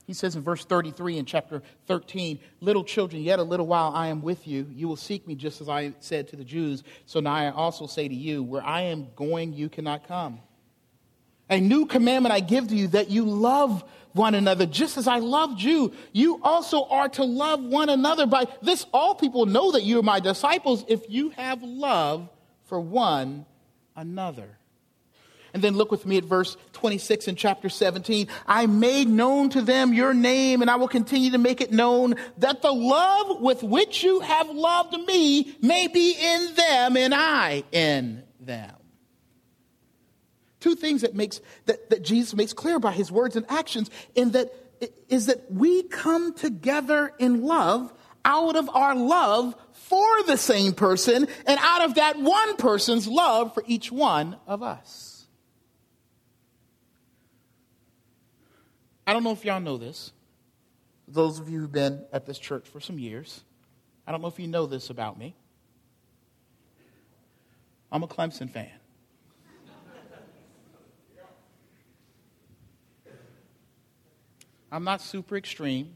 He 0.07 0.13
says 0.13 0.37
in 0.37 0.43
verse 0.43 0.65
33 0.65 1.19
in 1.19 1.25
chapter 1.25 1.63
13, 1.87 2.39
Little 2.61 2.85
children, 2.85 3.23
yet 3.23 3.39
a 3.39 3.43
little 3.43 3.67
while 3.67 3.93
I 3.95 4.09
am 4.09 4.21
with 4.21 4.47
you. 4.47 4.67
You 4.71 4.87
will 4.87 4.97
seek 4.97 5.27
me 5.27 5.35
just 5.35 5.61
as 5.61 5.69
I 5.69 5.95
said 6.01 6.29
to 6.29 6.37
the 6.37 6.45
Jews. 6.45 6.83
So 7.07 7.21
now 7.21 7.33
I 7.33 7.51
also 7.51 7.87
say 7.87 8.07
to 8.07 8.15
you, 8.15 8.43
Where 8.43 8.63
I 8.63 8.83
am 8.83 9.09
going, 9.17 9.55
you 9.55 9.69
cannot 9.69 10.07
come. 10.07 10.41
A 11.49 11.61
new 11.61 11.87
commandment 11.87 12.35
I 12.35 12.41
give 12.41 12.69
to 12.69 12.75
you 12.75 12.89
that 12.89 13.11
you 13.11 13.25
love 13.25 13.85
one 14.13 14.35
another 14.35 14.67
just 14.67 14.97
as 14.97 15.07
I 15.09 15.19
loved 15.19 15.61
you. 15.61 15.93
You 16.13 16.41
also 16.43 16.85
are 16.85 17.09
to 17.11 17.25
love 17.25 17.63
one 17.63 17.89
another. 17.89 18.27
By 18.27 18.47
this, 18.63 18.87
all 18.93 19.15
people 19.15 19.47
know 19.47 19.73
that 19.73 19.83
you 19.83 19.99
are 19.99 20.03
my 20.03 20.21
disciples 20.21 20.85
if 20.89 21.03
you 21.09 21.31
have 21.31 21.63
love 21.63 22.29
for 22.65 22.81
one 22.81 23.45
another. 23.97 24.59
And 25.55 25.63
then 25.63 25.77
look 25.77 25.93
with 25.93 26.05
me 26.05 26.19
at 26.19 26.25
verse 26.25 26.57
26 26.73 27.29
in 27.29 27.37
chapter 27.37 27.69
17. 27.69 28.27
I 28.45 28.67
made 28.67 29.09
known 29.09 29.51
to 29.51 29.63
them 29.63 29.95
your 29.95 30.13
name, 30.13 30.61
and 30.63 30.71
I 30.71 30.75
will 30.75 30.89
continue 30.89 31.31
to 31.31 31.39
make 31.39 31.61
it 31.61 31.73
known 31.73 32.17
that 32.39 32.61
the 32.61 32.73
love 32.73 33.41
with 33.41 33.63
which 33.63 34.03
you 34.03 34.19
have 34.19 34.51
loved 34.51 34.99
me 35.07 35.57
may 35.63 35.87
be 35.87 36.17
in 36.21 36.55
them 36.57 36.97
and 36.97 37.15
I 37.15 37.63
in 37.71 38.25
them. 38.41 38.75
Two 40.59 40.75
things 40.75 41.03
that 41.03 41.15
makes 41.15 41.41
that, 41.67 41.89
that 41.91 42.03
Jesus 42.03 42.35
makes 42.35 42.53
clear 42.53 42.81
by 42.81 42.91
his 42.91 43.13
words 43.13 43.37
and 43.37 43.47
actions 43.49 43.91
in 44.17 44.33
that 44.33 44.53
is 45.09 45.27
that 45.27 45.53
we 45.53 45.85
come 45.85 46.35
together 46.35 47.13
in 47.19 47.43
love 47.43 47.93
out 48.25 48.57
of 48.57 48.69
our 48.71 48.97
love 48.97 49.55
for 49.73 50.23
the 50.25 50.37
same 50.37 50.73
person 50.73 51.29
and 51.47 51.61
out 51.61 51.85
of 51.85 51.95
that 51.95 52.19
one 52.19 52.57
person's 52.57 53.07
love 53.07 53.55
for 53.55 53.63
each 53.67 53.93
one 53.93 54.37
of 54.47 54.63
us. 54.63 55.14
I 59.07 59.13
don't 59.13 59.23
know 59.23 59.33
if 59.33 59.45
y'all 59.45 59.61
know 59.61 59.77
this. 59.77 60.13
Those 61.07 61.39
of 61.39 61.49
you 61.49 61.61
who've 61.61 61.73
been 61.73 62.05
at 62.13 62.25
this 62.25 62.39
church 62.39 62.67
for 62.69 62.81
some 62.81 62.99
years, 62.99 63.43
I 64.07 64.13
don't 64.13 64.23
know 64.23 64.29
if 64.29 64.39
you 64.39 64.47
know 64.47 64.67
this 64.67 64.91
about 64.91 65.19
me. 65.19 65.35
I'm 67.93 68.03
a 68.03 68.09
Clemson 68.09 68.51
fan. 68.51 68.71
I'm 74.73 74.83
not 74.83 75.01
super 75.01 75.37
extreme. 75.37 75.95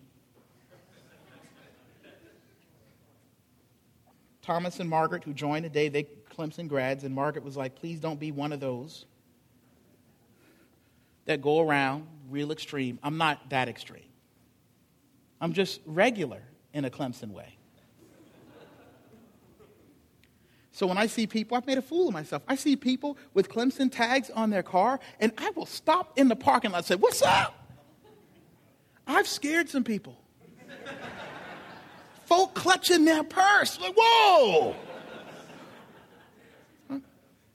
Thomas 4.42 4.78
and 4.78 4.88
Margaret, 4.88 5.24
who 5.24 5.32
joined 5.32 5.64
today, 5.64 5.88
they 5.88 6.04
Clemson 6.38 6.68
grads, 6.68 7.02
and 7.02 7.12
Margaret 7.14 7.44
was 7.44 7.56
like, 7.56 7.74
please 7.74 7.98
don't 7.98 8.20
be 8.20 8.30
one 8.30 8.52
of 8.52 8.60
those 8.60 9.04
that 11.24 11.42
go 11.42 11.60
around 11.60 12.06
real 12.30 12.52
extreme. 12.52 12.98
I'm 13.02 13.18
not 13.18 13.50
that 13.50 13.68
extreme. 13.68 14.02
I'm 15.40 15.52
just 15.52 15.80
regular 15.86 16.42
in 16.72 16.84
a 16.84 16.90
Clemson 16.90 17.30
way. 17.30 17.54
So 20.72 20.86
when 20.86 20.96
I 20.96 21.06
see 21.06 21.26
people, 21.26 21.56
I've 21.56 21.66
made 21.66 21.78
a 21.78 21.82
fool 21.82 22.06
of 22.06 22.14
myself. 22.14 22.44
I 22.46 22.54
see 22.54 22.76
people 22.76 23.18
with 23.34 23.48
Clemson 23.48 23.90
tags 23.90 24.30
on 24.30 24.50
their 24.50 24.62
car, 24.62 25.00
and 25.18 25.32
I 25.36 25.50
will 25.50 25.66
stop 25.66 26.16
in 26.16 26.28
the 26.28 26.36
parking 26.36 26.70
lot 26.70 26.78
and 26.78 26.86
say, 26.86 26.94
What's 26.94 27.20
up? 27.20 27.52
I've 29.04 29.26
scared 29.26 29.68
some 29.68 29.82
people. 29.82 30.16
Folk 32.26 32.54
clutching 32.54 33.04
their 33.04 33.24
purse. 33.24 33.80
Like, 33.80 33.94
whoa! 33.96 34.76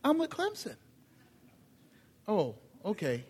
I'm 0.04 0.18
with 0.18 0.30
Clemson. 0.30 0.76
Oh, 2.28 2.56
okay. 2.84 3.24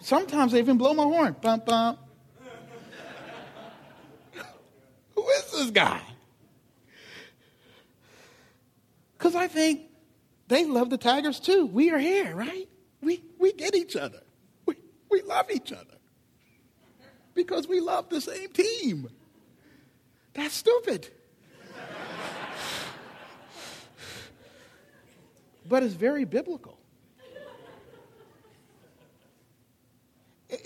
Sometimes 0.00 0.52
they 0.52 0.58
even 0.58 0.78
blow 0.78 0.94
my 0.94 1.04
horn. 1.04 1.36
Bump, 1.40 1.66
bump. 1.66 1.98
Who 5.14 5.28
is 5.28 5.52
this 5.52 5.70
guy? 5.70 6.00
Because 9.16 9.34
I 9.34 9.48
think 9.48 9.82
they 10.48 10.64
love 10.64 10.90
the 10.90 10.96
Tigers 10.96 11.38
too. 11.38 11.66
We 11.66 11.90
are 11.90 11.98
here, 11.98 12.34
right? 12.34 12.68
We, 13.02 13.22
we 13.38 13.52
get 13.52 13.74
each 13.74 13.94
other. 13.94 14.22
We, 14.66 14.76
we 15.10 15.22
love 15.22 15.50
each 15.50 15.72
other 15.72 15.84
because 17.34 17.68
we 17.68 17.80
love 17.80 18.08
the 18.08 18.20
same 18.20 18.48
team. 18.48 19.08
That's 20.34 20.54
stupid. 20.54 21.08
but 25.68 25.82
it's 25.82 25.94
very 25.94 26.24
biblical. 26.24 26.79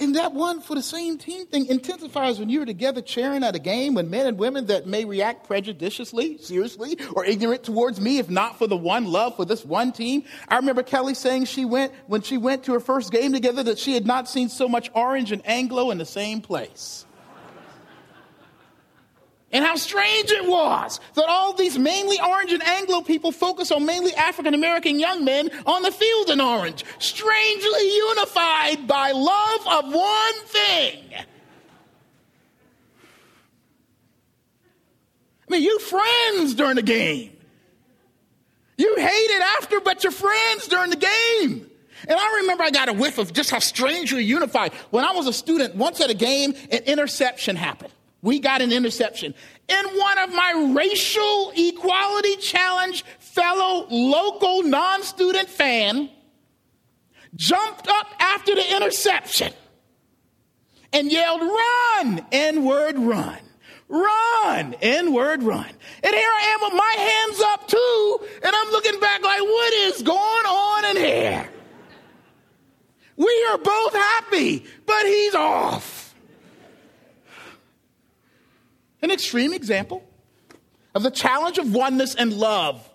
And 0.01 0.17
that 0.17 0.33
one 0.33 0.61
for 0.61 0.75
the 0.75 0.83
same 0.83 1.19
team 1.19 1.47
thing 1.47 1.67
intensifies 1.67 2.39
when 2.39 2.49
you're 2.49 2.65
together 2.65 3.03
cheering 3.03 3.43
at 3.45 3.55
a 3.55 3.59
game 3.59 3.95
when 3.95 4.11
men 4.11 4.27
and 4.27 4.39
women 4.39 4.67
that 4.67 4.87
may 4.87 5.05
react 5.05 5.47
prejudiciously, 5.47 6.39
seriously, 6.39 6.99
or 7.15 7.25
ignorant 7.25 7.65
towards 7.65 8.01
me, 8.01 8.19
if 8.19 8.31
not 8.31 8.59
for 8.59 8.67
the 8.67 8.77
one 8.77 9.07
love 9.07 9.37
for 9.37 9.45
this 9.45 9.65
one 9.65 9.93
team. 9.93 10.25
I 10.49 10.57
remember 10.57 10.83
Kelly 10.83 11.15
saying 11.15 11.47
she 11.47 11.65
went, 11.65 11.93
when 12.07 12.23
she 12.23 12.39
went 12.39 12.65
to 12.65 12.73
her 12.73 12.81
first 12.81 13.13
game 13.13 13.33
together, 13.33 13.63
that 13.65 13.79
she 13.79 13.95
had 13.95 14.07
not 14.07 14.29
seen 14.29 14.49
so 14.49 14.69
much 14.69 14.91
orange 14.95 15.33
and 15.33 15.43
Anglo 15.47 15.91
in 15.91 15.99
the 15.99 16.07
same 16.07 16.41
place 16.41 17.05
and 19.55 19.65
how 19.65 19.77
strange 19.77 20.33
it 20.33 20.45
was 20.47 21.01
that 21.15 21.27
all 21.29 21.53
these 21.55 21.79
mainly 21.79 22.19
orange 22.21 22.53
and 22.53 22.63
Anglo 22.63 23.03
people 23.03 23.31
focus 23.31 23.71
on 23.71 23.87
mainly 23.87 24.13
African 24.15 24.53
American 24.53 24.99
young 24.99 25.25
men 25.25 25.49
on 25.65 25.83
the 25.83 25.93
field 25.93 26.31
in 26.31 26.41
orange, 26.41 26.85
strangely 26.99 27.95
unified 27.95 28.87
by 28.89 29.13
love 29.13 29.85
of 29.85 29.95
one 29.95 30.35
thing. 30.47 31.05
I 35.49 35.53
mean, 35.53 35.63
you 35.63 35.79
friends 35.79 36.55
during 36.55 36.75
the 36.75 36.83
game. 36.83 37.31
You 38.77 38.97
hated 38.97 39.43
after, 39.61 39.79
but 39.79 40.03
you're 40.03 40.11
friends 40.11 40.67
during 40.67 40.91
the 40.91 40.97
game. 40.97 41.71
And 42.09 42.19
I 42.19 42.41
remember 42.41 42.65
I 42.65 42.71
got 42.71 42.89
a 42.89 42.93
whiff 42.93 43.19
of 43.19 43.33
just 43.33 43.51
how 43.51 43.61
strangely 43.61 44.25
unified. 44.25 44.73
When 44.91 45.05
I 45.05 45.13
was 45.13 45.29
a 45.29 45.33
student, 45.33 45.77
once 45.77 46.01
at 46.01 46.11
a 46.11 46.15
game, 46.15 46.55
an 46.73 46.83
interception 46.87 47.55
happened. 47.55 47.93
We 48.25 48.41
got 48.41 48.63
an 48.63 48.73
interception. 48.73 49.35
And 49.69 49.87
one 49.99 50.19
of 50.19 50.31
my 50.31 50.73
racial 50.75 51.53
equality 51.55 52.37
challenge 52.37 53.05
fellow 53.19 53.87
local 53.91 54.63
non 54.63 55.03
student 55.03 55.47
fan 55.47 56.09
jumped 57.37 57.87
up 57.87 58.07
after 58.19 58.55
the 58.55 58.77
interception 58.77 59.53
and 60.95 61.13
yelled, 61.13 61.43
Run! 61.43 62.25
N 62.33 62.65
word, 62.65 62.99
run. 62.99 63.41
Run! 63.89 64.75
N 64.81 65.13
word, 65.13 65.43
run. 65.43 65.69
And 66.03 66.15
here 66.15 66.31
I 66.31 66.55
am 66.55 66.61
with 66.63 66.73
my 66.73 66.95
hands 66.97 67.41
up 67.49 67.69
too, 67.69 68.21
and 68.43 68.57
I'm 68.57 68.71
looking 68.71 68.99
back 69.01 69.23
like, 69.23 69.43
What 69.43 69.73
is 69.75 70.01
going 70.01 70.17
on 70.17 70.97
in 70.97 70.97
here? 70.97 71.49
We 73.19 73.47
are 73.51 73.59
both 73.59 73.93
happy, 73.93 74.65
but 74.87 75.05
he's 75.05 75.35
off. 75.35 76.04
An 79.05 79.11
extreme 79.11 79.53
example 79.53 80.03
of 80.95 81.03
the 81.03 81.11
challenge 81.11 81.59
of 81.59 81.75
oneness 81.75 82.15
and 82.15 82.33
love. 82.33 82.89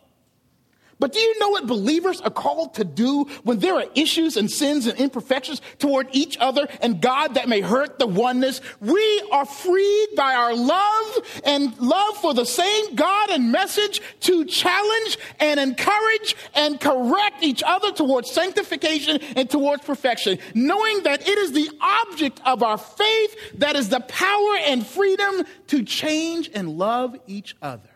But 1.00 1.14
do 1.14 1.20
you 1.20 1.40
know 1.40 1.50
what 1.50 1.66
believers 1.66 2.20
are 2.20 2.30
called 2.30 2.74
to 2.74 2.84
do 2.84 3.24
when 3.44 3.60
there 3.60 3.76
are 3.76 3.86
issues 3.96 4.36
and 4.36 4.52
sins 4.52 4.86
and 4.86 5.00
imperfections 5.00 5.62
toward 5.78 6.08
each 6.12 6.38
other 6.40 6.68
and 6.82 7.02
God 7.02 7.36
that 7.36 7.48
may 7.48 7.62
hurt 7.62 8.00
the 8.00 8.08
oneness? 8.08 8.60
We 8.82 9.24
are 9.32 9.46
freed 9.46 10.10
by 10.18 10.36
our 10.36 10.54
love 10.54 11.42
and 11.46 11.78
love 11.80 12.18
for 12.18 12.34
the 12.34 12.46
same 12.46 12.96
God 12.96 13.30
and 13.30 13.50
message 13.50 14.02
to 14.22 14.44
challenge 14.44 15.18
and 15.40 15.58
encourage 15.58 16.36
and 16.54 16.80
correct 16.82 17.44
each 17.44 17.64
other 17.66 17.94
towards 17.94 18.30
sanctification 18.30 19.20
and 19.38 19.50
towards 19.50 19.86
perfection, 19.86 20.38
knowing 20.54 21.04
that 21.04 21.26
it 21.26 21.38
is 21.38 21.54
the 21.54 21.70
object 21.82 22.42
of 22.46 22.62
our 22.62 22.78
faith 22.78 23.36
that 23.56 23.78
is 23.78 23.88
the 23.88 24.02
power 24.02 24.58
and 24.66 24.86
freedom 24.86 25.44
to 25.68 25.84
change 25.84 26.50
and 26.54 26.78
love 26.78 27.16
each 27.26 27.56
other. 27.62 27.89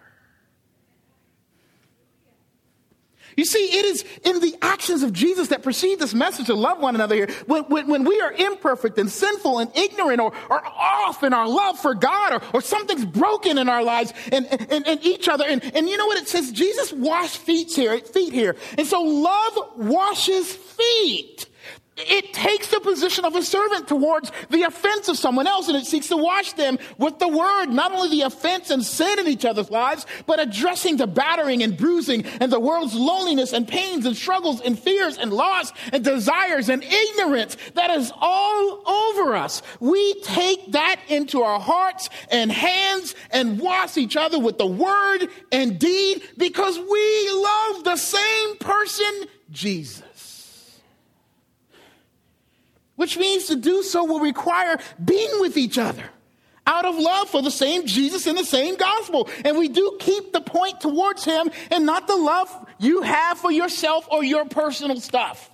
You 3.35 3.45
see, 3.45 3.59
it 3.59 3.85
is 3.85 4.05
in 4.23 4.39
the 4.39 4.55
actions 4.61 5.03
of 5.03 5.13
Jesus 5.13 5.49
that 5.49 5.63
precede 5.63 5.99
this 5.99 6.13
message 6.13 6.47
to 6.47 6.55
love 6.55 6.79
one 6.79 6.95
another 6.95 7.15
here. 7.15 7.29
When, 7.45 7.63
when, 7.63 7.87
when 7.87 8.03
we 8.03 8.19
are 8.21 8.31
imperfect 8.31 8.97
and 8.97 9.09
sinful 9.09 9.59
and 9.59 9.71
ignorant 9.75 10.19
or, 10.19 10.33
or 10.49 10.65
off 10.65 11.23
in 11.23 11.33
our 11.33 11.47
love 11.47 11.79
for 11.79 11.95
God 11.95 12.33
or, 12.33 12.41
or 12.53 12.61
something's 12.61 13.05
broken 13.05 13.57
in 13.57 13.69
our 13.69 13.83
lives 13.83 14.13
and, 14.31 14.45
and, 14.45 14.87
and 14.87 15.03
each 15.05 15.27
other. 15.27 15.45
And, 15.45 15.63
and 15.75 15.89
you 15.89 15.97
know 15.97 16.05
what 16.05 16.21
it 16.21 16.27
says? 16.27 16.51
Jesus 16.51 16.91
washed 16.93 17.37
feet 17.37 17.71
here, 17.71 17.97
feet 17.99 18.33
here. 18.33 18.55
And 18.77 18.87
so 18.87 19.01
love 19.01 19.57
washes 19.77 20.53
feet. 20.53 21.47
It 21.95 22.33
takes 22.33 22.69
the 22.69 22.79
position 22.79 23.23
of 23.23 23.35
a 23.35 23.43
servant 23.43 23.87
towards 23.87 24.31
the 24.49 24.63
offense 24.63 25.09
of 25.09 25.17
someone 25.17 25.45
else 25.45 25.67
and 25.67 25.77
it 25.77 25.85
seeks 25.85 26.07
to 26.07 26.17
wash 26.17 26.53
them 26.53 26.79
with 26.97 27.19
the 27.19 27.27
word, 27.27 27.67
not 27.67 27.91
only 27.91 28.09
the 28.09 28.21
offense 28.25 28.71
and 28.71 28.83
sin 28.83 29.19
in 29.19 29.27
each 29.27 29.45
other's 29.45 29.69
lives, 29.69 30.07
but 30.25 30.39
addressing 30.39 30.97
the 30.97 31.05
battering 31.05 31.61
and 31.61 31.77
bruising 31.77 32.25
and 32.25 32.51
the 32.51 32.59
world's 32.59 32.95
loneliness 32.95 33.53
and 33.53 33.67
pains 33.67 34.07
and 34.07 34.17
struggles 34.17 34.59
and 34.61 34.79
fears 34.79 35.17
and 35.17 35.31
loss 35.31 35.71
and 35.91 36.03
desires 36.03 36.67
and 36.67 36.83
ignorance 36.83 37.57
that 37.75 37.91
is 37.91 38.11
all 38.19 38.81
over 38.89 39.35
us. 39.35 39.61
We 39.79 40.15
take 40.21 40.71
that 40.71 40.99
into 41.09 41.43
our 41.43 41.59
hearts 41.59 42.09
and 42.31 42.51
hands 42.51 43.13
and 43.29 43.59
wash 43.59 43.97
each 43.97 44.17
other 44.17 44.39
with 44.39 44.57
the 44.57 44.65
word 44.65 45.27
and 45.51 45.77
deed 45.77 46.23
because 46.37 46.79
we 46.79 47.29
love 47.31 47.83
the 47.83 47.97
same 47.97 48.55
person, 48.57 49.25
Jesus 49.51 50.03
which 53.03 53.17
means 53.17 53.47
to 53.47 53.57
do 53.57 53.83
so 53.83 54.05
will 54.05 54.21
require 54.21 54.79
being 55.03 55.41
with 55.41 55.57
each 55.57 55.77
other 55.77 56.05
out 56.65 56.85
of 56.85 56.97
love 56.97 57.27
for 57.27 57.41
the 57.41 57.51
same 57.51 57.85
Jesus 57.85 58.27
and 58.27 58.37
the 58.37 58.45
same 58.45 58.77
gospel. 58.77 59.27
And 59.43 59.57
we 59.57 59.67
do 59.67 59.97
keep 59.99 60.31
the 60.31 60.39
point 60.39 60.79
towards 60.79 61.25
him 61.25 61.51
and 61.69 61.85
not 61.85 62.07
the 62.07 62.15
love 62.15 62.49
you 62.79 63.01
have 63.01 63.37
for 63.37 63.51
yourself 63.51 64.07
or 64.09 64.23
your 64.23 64.45
personal 64.45 65.01
stuff. 65.01 65.51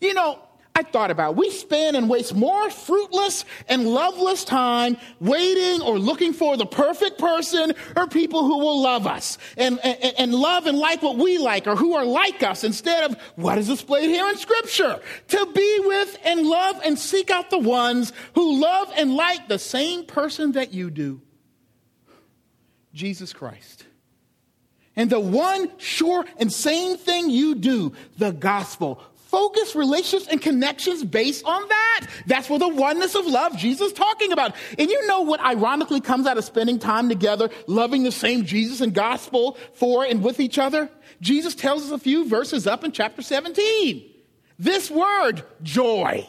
You 0.00 0.14
know, 0.14 0.40
I 0.76 0.82
thought 0.82 1.10
about. 1.10 1.36
We 1.36 1.48
spend 1.48 1.96
and 1.96 2.06
waste 2.06 2.34
more 2.34 2.68
fruitless 2.68 3.46
and 3.66 3.88
loveless 3.88 4.44
time 4.44 4.98
waiting 5.20 5.80
or 5.80 5.98
looking 5.98 6.34
for 6.34 6.58
the 6.58 6.66
perfect 6.66 7.18
person 7.18 7.72
or 7.96 8.06
people 8.06 8.44
who 8.44 8.58
will 8.58 8.82
love 8.82 9.06
us 9.06 9.38
and, 9.56 9.80
and, 9.82 10.14
and 10.18 10.34
love 10.34 10.66
and 10.66 10.78
like 10.78 11.00
what 11.00 11.16
we 11.16 11.38
like 11.38 11.66
or 11.66 11.76
who 11.76 11.94
are 11.94 12.04
like 12.04 12.42
us 12.42 12.62
instead 12.62 13.10
of 13.10 13.16
what 13.36 13.56
is 13.56 13.68
displayed 13.68 14.10
here 14.10 14.28
in 14.28 14.36
Scripture. 14.36 15.00
To 15.28 15.46
be 15.54 15.80
with 15.84 16.18
and 16.26 16.46
love 16.46 16.78
and 16.84 16.98
seek 16.98 17.30
out 17.30 17.48
the 17.48 17.58
ones 17.58 18.12
who 18.34 18.60
love 18.60 18.92
and 18.96 19.14
like 19.14 19.48
the 19.48 19.58
same 19.58 20.04
person 20.04 20.52
that 20.52 20.74
you 20.74 20.90
do 20.90 21.22
Jesus 22.92 23.32
Christ. 23.32 23.86
And 24.94 25.08
the 25.08 25.20
one 25.20 25.70
sure 25.78 26.26
and 26.36 26.52
same 26.52 26.98
thing 26.98 27.30
you 27.30 27.54
do, 27.54 27.94
the 28.18 28.32
gospel, 28.32 29.00
focus 29.36 29.76
relationships 29.76 30.26
and 30.32 30.40
connections 30.40 31.04
based 31.04 31.44
on 31.44 31.68
that. 31.68 32.06
That's 32.24 32.48
where 32.48 32.58
the 32.58 32.68
oneness 32.68 33.14
of 33.14 33.26
love 33.26 33.54
Jesus 33.58 33.88
is 33.88 33.92
talking 33.92 34.32
about. 34.32 34.56
And 34.78 34.88
you 34.88 35.06
know 35.06 35.20
what 35.20 35.40
ironically 35.40 36.00
comes 36.00 36.26
out 36.26 36.38
of 36.38 36.44
spending 36.44 36.78
time 36.78 37.10
together, 37.10 37.50
loving 37.66 38.02
the 38.02 38.12
same 38.12 38.46
Jesus 38.46 38.80
and 38.80 38.94
gospel 38.94 39.58
for 39.74 40.06
and 40.06 40.22
with 40.22 40.40
each 40.40 40.58
other? 40.58 40.88
Jesus 41.20 41.54
tells 41.54 41.84
us 41.84 41.90
a 41.90 41.98
few 41.98 42.26
verses 42.26 42.66
up 42.66 42.82
in 42.82 42.92
chapter 42.92 43.20
17. 43.20 44.10
This 44.58 44.90
word, 44.90 45.42
joy. 45.62 46.26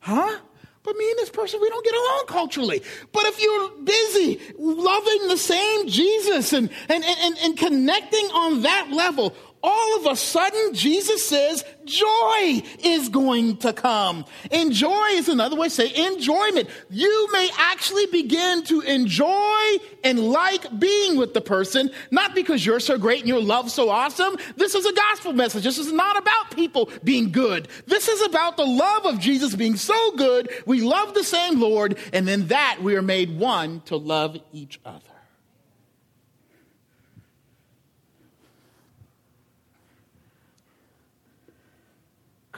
Huh? 0.00 0.40
but 0.84 0.96
me 0.96 1.10
and 1.10 1.18
this 1.18 1.28
person, 1.28 1.60
we 1.60 1.68
don't 1.68 1.84
get 1.84 1.92
along 1.92 2.24
culturally. 2.28 2.82
But 3.12 3.26
if 3.26 3.42
you're 3.42 3.70
busy 3.84 4.40
loving 4.58 5.28
the 5.28 5.36
same 5.36 5.86
Jesus 5.86 6.54
and, 6.54 6.70
and, 6.88 7.04
and, 7.04 7.38
and 7.42 7.58
connecting 7.58 8.24
on 8.32 8.62
that 8.62 8.88
level, 8.90 9.34
all 9.62 9.98
of 9.98 10.06
a 10.06 10.16
sudden, 10.16 10.74
Jesus 10.74 11.26
says 11.26 11.64
joy 11.84 12.62
is 12.84 13.08
going 13.08 13.56
to 13.58 13.72
come. 13.72 14.24
Enjoy 14.50 15.06
is 15.12 15.28
another 15.28 15.56
way 15.56 15.68
to 15.68 15.74
say 15.74 16.06
enjoyment. 16.06 16.68
You 16.90 17.28
may 17.32 17.50
actually 17.56 18.06
begin 18.06 18.62
to 18.64 18.80
enjoy 18.82 19.76
and 20.04 20.20
like 20.20 20.78
being 20.78 21.16
with 21.16 21.34
the 21.34 21.40
person, 21.40 21.90
not 22.10 22.34
because 22.34 22.64
you're 22.64 22.80
so 22.80 22.98
great 22.98 23.20
and 23.20 23.28
your 23.28 23.42
love 23.42 23.70
so 23.70 23.90
awesome. 23.90 24.36
This 24.56 24.74
is 24.74 24.86
a 24.86 24.92
gospel 24.92 25.32
message. 25.32 25.64
This 25.64 25.78
is 25.78 25.92
not 25.92 26.16
about 26.16 26.54
people 26.54 26.90
being 27.02 27.32
good. 27.32 27.68
This 27.86 28.08
is 28.08 28.22
about 28.22 28.56
the 28.56 28.66
love 28.66 29.06
of 29.06 29.18
Jesus 29.18 29.54
being 29.54 29.76
so 29.76 30.12
good. 30.12 30.50
We 30.66 30.82
love 30.82 31.14
the 31.14 31.24
same 31.24 31.60
Lord, 31.60 31.98
and 32.12 32.28
then 32.28 32.48
that 32.48 32.78
we 32.82 32.96
are 32.96 33.02
made 33.02 33.38
one 33.38 33.80
to 33.86 33.96
love 33.96 34.38
each 34.52 34.78
other. 34.84 35.07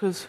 Because 0.00 0.26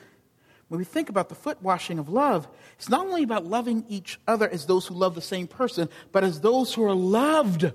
when 0.67 0.79
we 0.79 0.83
think 0.83 1.07
about 1.07 1.29
the 1.29 1.35
foot 1.35 1.61
washing 1.61 1.97
of 1.97 2.09
love, 2.09 2.45
it's 2.75 2.89
not 2.89 3.07
only 3.07 3.23
about 3.23 3.45
loving 3.45 3.85
each 3.87 4.19
other 4.27 4.49
as 4.49 4.65
those 4.65 4.85
who 4.85 4.95
love 4.95 5.15
the 5.15 5.21
same 5.21 5.47
person, 5.47 5.87
but 6.11 6.25
as 6.25 6.41
those 6.41 6.73
who 6.73 6.83
are 6.83 6.93
loved 6.93 7.71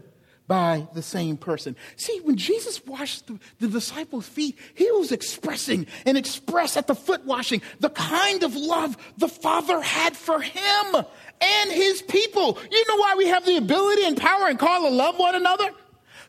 by 0.46 0.86
the 0.92 1.00
same 1.00 1.38
person. 1.38 1.74
See, 1.96 2.20
when 2.20 2.36
Jesus 2.36 2.84
washed 2.84 3.28
the, 3.28 3.38
the, 3.60 3.68
disciples' 3.68 4.28
feet, 4.28 4.58
he 4.74 4.90
was 4.90 5.10
expressing 5.10 5.86
and 6.04 6.18
expressed 6.18 6.76
at 6.76 6.86
the 6.86 6.94
foot 6.94 7.24
washing 7.24 7.62
the 7.80 7.88
kind 7.88 8.42
of 8.42 8.54
love 8.54 8.98
the 9.16 9.28
Father 9.28 9.80
had 9.80 10.14
for 10.14 10.38
him 10.38 10.96
and 11.40 11.72
his 11.72 12.02
people. 12.02 12.58
You 12.70 12.88
know 12.88 12.96
why 12.96 13.14
we 13.16 13.28
have 13.28 13.46
the 13.46 13.56
ability 13.56 14.04
and 14.04 14.18
power 14.18 14.48
and 14.48 14.58
call 14.58 14.82
to 14.82 14.94
love 14.94 15.18
one 15.18 15.34
another? 15.34 15.70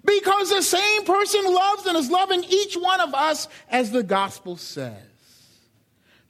Because 0.05 0.49
the 0.49 0.61
same 0.61 1.03
person 1.03 1.43
loves 1.43 1.85
and 1.85 1.97
is 1.97 2.09
loving 2.09 2.45
each 2.45 2.75
one 2.77 3.01
of 3.01 3.13
us 3.13 3.49
as 3.67 3.91
the 3.91 4.03
gospel 4.03 4.55
says. 4.55 5.06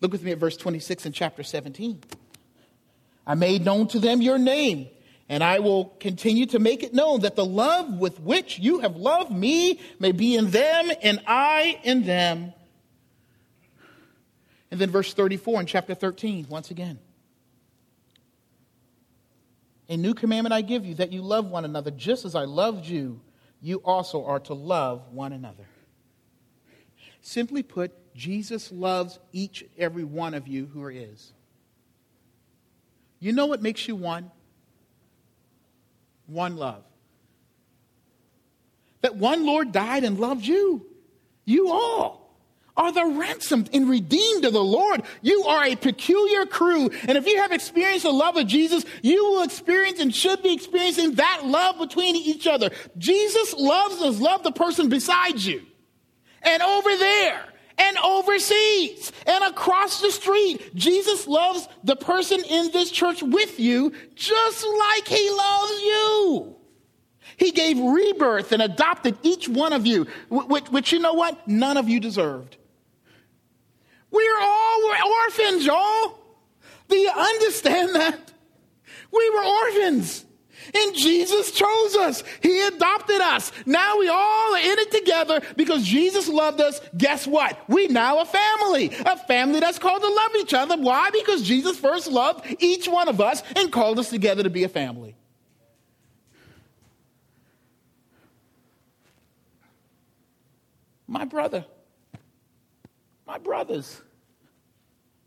Look 0.01 0.11
with 0.11 0.23
me 0.23 0.31
at 0.31 0.37
verse 0.37 0.57
26 0.57 1.07
in 1.07 1.11
chapter 1.11 1.43
17. 1.43 2.01
I 3.25 3.35
made 3.35 3.65
known 3.65 3.87
to 3.89 3.99
them 3.99 4.21
your 4.21 4.37
name, 4.37 4.87
and 5.27 5.43
I 5.43 5.59
will 5.59 5.85
continue 5.99 6.45
to 6.47 6.59
make 6.59 6.83
it 6.83 6.93
known 6.93 7.21
that 7.21 7.35
the 7.35 7.45
love 7.45 7.97
with 7.97 8.19
which 8.19 8.59
you 8.59 8.79
have 8.79 8.95
loved 8.95 9.31
me 9.31 9.79
may 9.99 10.11
be 10.11 10.35
in 10.35 10.51
them 10.51 10.91
and 11.01 11.21
I 11.27 11.79
in 11.83 12.03
them. 12.03 12.53
And 14.69 14.79
then 14.79 14.89
verse 14.89 15.13
34 15.13 15.61
in 15.61 15.65
chapter 15.65 15.95
13, 15.95 16.47
once 16.49 16.71
again. 16.71 16.99
A 19.89 19.95
new 19.95 20.13
commandment 20.13 20.53
I 20.53 20.61
give 20.61 20.85
you 20.85 20.95
that 20.95 21.11
you 21.13 21.21
love 21.21 21.47
one 21.47 21.65
another 21.65 21.91
just 21.91 22.25
as 22.25 22.35
I 22.35 22.43
loved 22.43 22.85
you, 22.85 23.21
you 23.61 23.77
also 23.83 24.25
are 24.25 24.39
to 24.41 24.53
love 24.53 25.01
one 25.11 25.33
another. 25.33 25.65
Simply 27.21 27.63
put, 27.63 27.93
Jesus 28.17 28.71
loves 28.71 29.19
each 29.31 29.61
and 29.61 29.69
every 29.77 30.03
one 30.03 30.33
of 30.33 30.47
you 30.47 30.65
who 30.65 30.83
are 30.83 30.91
his. 30.91 31.31
You 33.19 33.31
know 33.31 33.45
what 33.45 33.61
makes 33.61 33.87
you 33.87 33.95
one? 33.95 34.31
One 36.25 36.57
love. 36.57 36.83
That 39.01 39.15
one 39.15 39.45
Lord 39.45 39.71
died 39.71 40.03
and 40.03 40.19
loved 40.19 40.45
you. 40.45 40.85
You 41.45 41.71
all 41.71 42.35
are 42.75 42.91
the 42.91 43.05
ransomed 43.05 43.69
and 43.71 43.87
redeemed 43.87 44.45
of 44.45 44.53
the 44.53 44.63
Lord. 44.63 45.03
You 45.21 45.43
are 45.43 45.65
a 45.65 45.75
peculiar 45.75 46.47
crew. 46.47 46.89
And 47.07 47.17
if 47.17 47.27
you 47.27 47.37
have 47.37 47.51
experienced 47.51 48.03
the 48.03 48.11
love 48.11 48.35
of 48.35 48.47
Jesus, 48.47 48.83
you 49.03 49.23
will 49.25 49.43
experience 49.43 49.99
and 49.99 50.13
should 50.13 50.41
be 50.41 50.53
experiencing 50.53 51.15
that 51.15 51.41
love 51.45 51.77
between 51.77 52.15
each 52.15 52.47
other. 52.47 52.71
Jesus 52.97 53.53
loves 53.53 54.01
us, 54.01 54.19
love 54.19 54.41
the 54.41 54.51
person 54.51 54.89
beside 54.89 55.39
you. 55.39 55.61
And 56.41 56.63
over 56.63 56.97
there, 56.97 57.45
and 57.77 57.97
overseas 57.97 59.11
and 59.25 59.43
across 59.43 60.01
the 60.01 60.11
street. 60.11 60.75
Jesus 60.75 61.27
loves 61.27 61.67
the 61.83 61.95
person 61.95 62.43
in 62.43 62.71
this 62.71 62.91
church 62.91 63.21
with 63.21 63.59
you 63.59 63.93
just 64.15 64.65
like 64.65 65.07
he 65.07 65.29
loves 65.29 65.81
you. 65.81 66.55
He 67.37 67.51
gave 67.51 67.77
rebirth 67.77 68.51
and 68.51 68.61
adopted 68.61 69.17
each 69.21 69.47
one 69.47 69.73
of 69.73 69.85
you, 69.85 70.07
which, 70.29 70.69
which 70.69 70.91
you 70.91 70.99
know 70.99 71.13
what? 71.13 71.47
None 71.47 71.77
of 71.77 71.87
you 71.87 71.99
deserved. 71.99 72.57
We're 74.09 74.39
all 74.41 74.93
orphans, 75.25 75.65
y'all. 75.65 76.19
Do 76.87 76.95
you 76.95 77.11
understand 77.11 77.95
that? 77.95 78.31
We 79.11 79.29
were 79.29 79.43
orphans. 79.43 80.25
And 80.73 80.95
Jesus 80.95 81.51
chose 81.51 81.95
us. 81.95 82.23
He 82.41 82.61
adopted 82.61 83.21
us. 83.21 83.51
Now 83.65 83.99
we 83.99 84.07
all 84.07 84.55
are 84.55 84.59
in 84.59 84.79
it 84.79 84.91
together 84.91 85.41
because 85.55 85.83
Jesus 85.83 86.27
loved 86.27 86.61
us. 86.61 86.79
Guess 86.97 87.27
what? 87.27 87.57
We 87.67 87.87
now 87.87 88.19
a 88.19 88.25
family. 88.25 88.91
A 89.05 89.17
family 89.17 89.59
that's 89.59 89.79
called 89.79 90.01
to 90.01 90.07
love 90.07 90.31
each 90.39 90.53
other. 90.53 90.77
Why? 90.77 91.09
Because 91.11 91.43
Jesus 91.43 91.77
first 91.77 92.11
loved 92.11 92.45
each 92.59 92.87
one 92.87 93.07
of 93.07 93.21
us 93.21 93.43
and 93.55 93.71
called 93.71 93.99
us 93.99 94.09
together 94.09 94.43
to 94.43 94.49
be 94.49 94.63
a 94.63 94.69
family. 94.69 95.15
My 101.07 101.23
brother, 101.23 101.65
my 103.25 103.37
brothers, 103.37 104.01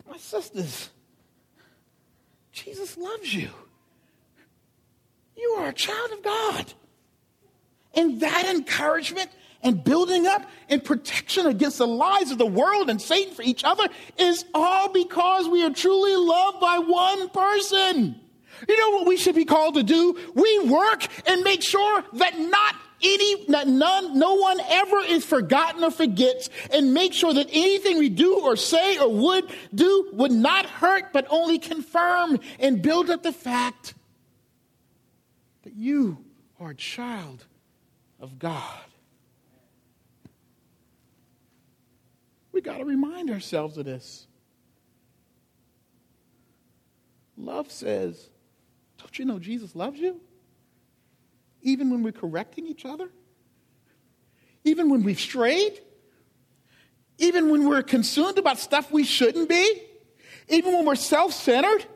my 0.08 0.18
sisters, 0.18 0.90
Jesus 2.52 2.98
loves 2.98 3.34
you. 3.34 3.48
You 5.40 5.56
are 5.58 5.68
a 5.68 5.72
child 5.72 6.12
of 6.12 6.22
God. 6.22 6.72
And 7.94 8.20
that 8.20 8.46
encouragement 8.46 9.30
and 9.62 9.82
building 9.82 10.26
up 10.26 10.48
and 10.68 10.82
protection 10.82 11.46
against 11.46 11.78
the 11.78 11.86
lies 11.86 12.30
of 12.30 12.38
the 12.38 12.46
world 12.46 12.88
and 12.88 13.00
Satan 13.00 13.34
for 13.34 13.42
each 13.42 13.64
other 13.64 13.88
is 14.18 14.44
all 14.54 14.92
because 14.92 15.48
we 15.48 15.64
are 15.64 15.70
truly 15.70 16.16
loved 16.16 16.60
by 16.60 16.78
one 16.78 17.28
person. 17.30 18.20
You 18.68 18.78
know 18.78 18.96
what 18.96 19.06
we 19.06 19.16
should 19.16 19.34
be 19.34 19.44
called 19.44 19.74
to 19.74 19.82
do? 19.82 20.18
We 20.34 20.58
work 20.60 21.06
and 21.26 21.42
make 21.42 21.62
sure 21.62 22.04
that 22.14 22.38
not 22.38 22.74
any, 23.02 23.46
that 23.46 23.66
none, 23.66 24.18
no 24.18 24.34
one 24.34 24.60
ever 24.60 24.98
is 24.98 25.24
forgotten 25.24 25.82
or 25.82 25.90
forgets, 25.90 26.50
and 26.70 26.92
make 26.92 27.14
sure 27.14 27.32
that 27.32 27.48
anything 27.50 27.98
we 27.98 28.10
do 28.10 28.40
or 28.40 28.56
say 28.56 28.98
or 28.98 29.10
would 29.10 29.50
do 29.74 30.10
would 30.12 30.32
not 30.32 30.66
hurt, 30.66 31.12
but 31.12 31.26
only 31.30 31.58
confirm 31.58 32.38
and 32.58 32.82
build 32.82 33.08
up 33.08 33.22
the 33.22 33.32
fact 33.32 33.94
you 35.80 36.18
are 36.60 36.70
a 36.70 36.74
child 36.74 37.46
of 38.20 38.38
God. 38.38 38.84
We 42.52 42.60
got 42.60 42.78
to 42.78 42.84
remind 42.84 43.30
ourselves 43.30 43.78
of 43.78 43.86
this. 43.86 44.26
Love 47.38 47.72
says, 47.72 48.28
Don't 48.98 49.18
you 49.18 49.24
know 49.24 49.38
Jesus 49.38 49.74
loves 49.74 49.98
you? 49.98 50.20
Even 51.62 51.90
when 51.90 52.02
we're 52.02 52.12
correcting 52.12 52.66
each 52.66 52.84
other? 52.84 53.08
Even 54.64 54.90
when 54.90 55.02
we've 55.02 55.20
strayed? 55.20 55.80
Even 57.16 57.50
when 57.50 57.66
we're 57.66 57.82
consumed 57.82 58.36
about 58.36 58.58
stuff 58.58 58.92
we 58.92 59.04
shouldn't 59.04 59.48
be? 59.48 59.82
Even 60.48 60.74
when 60.74 60.84
we're 60.84 60.94
self 60.94 61.32
centered? 61.32 61.86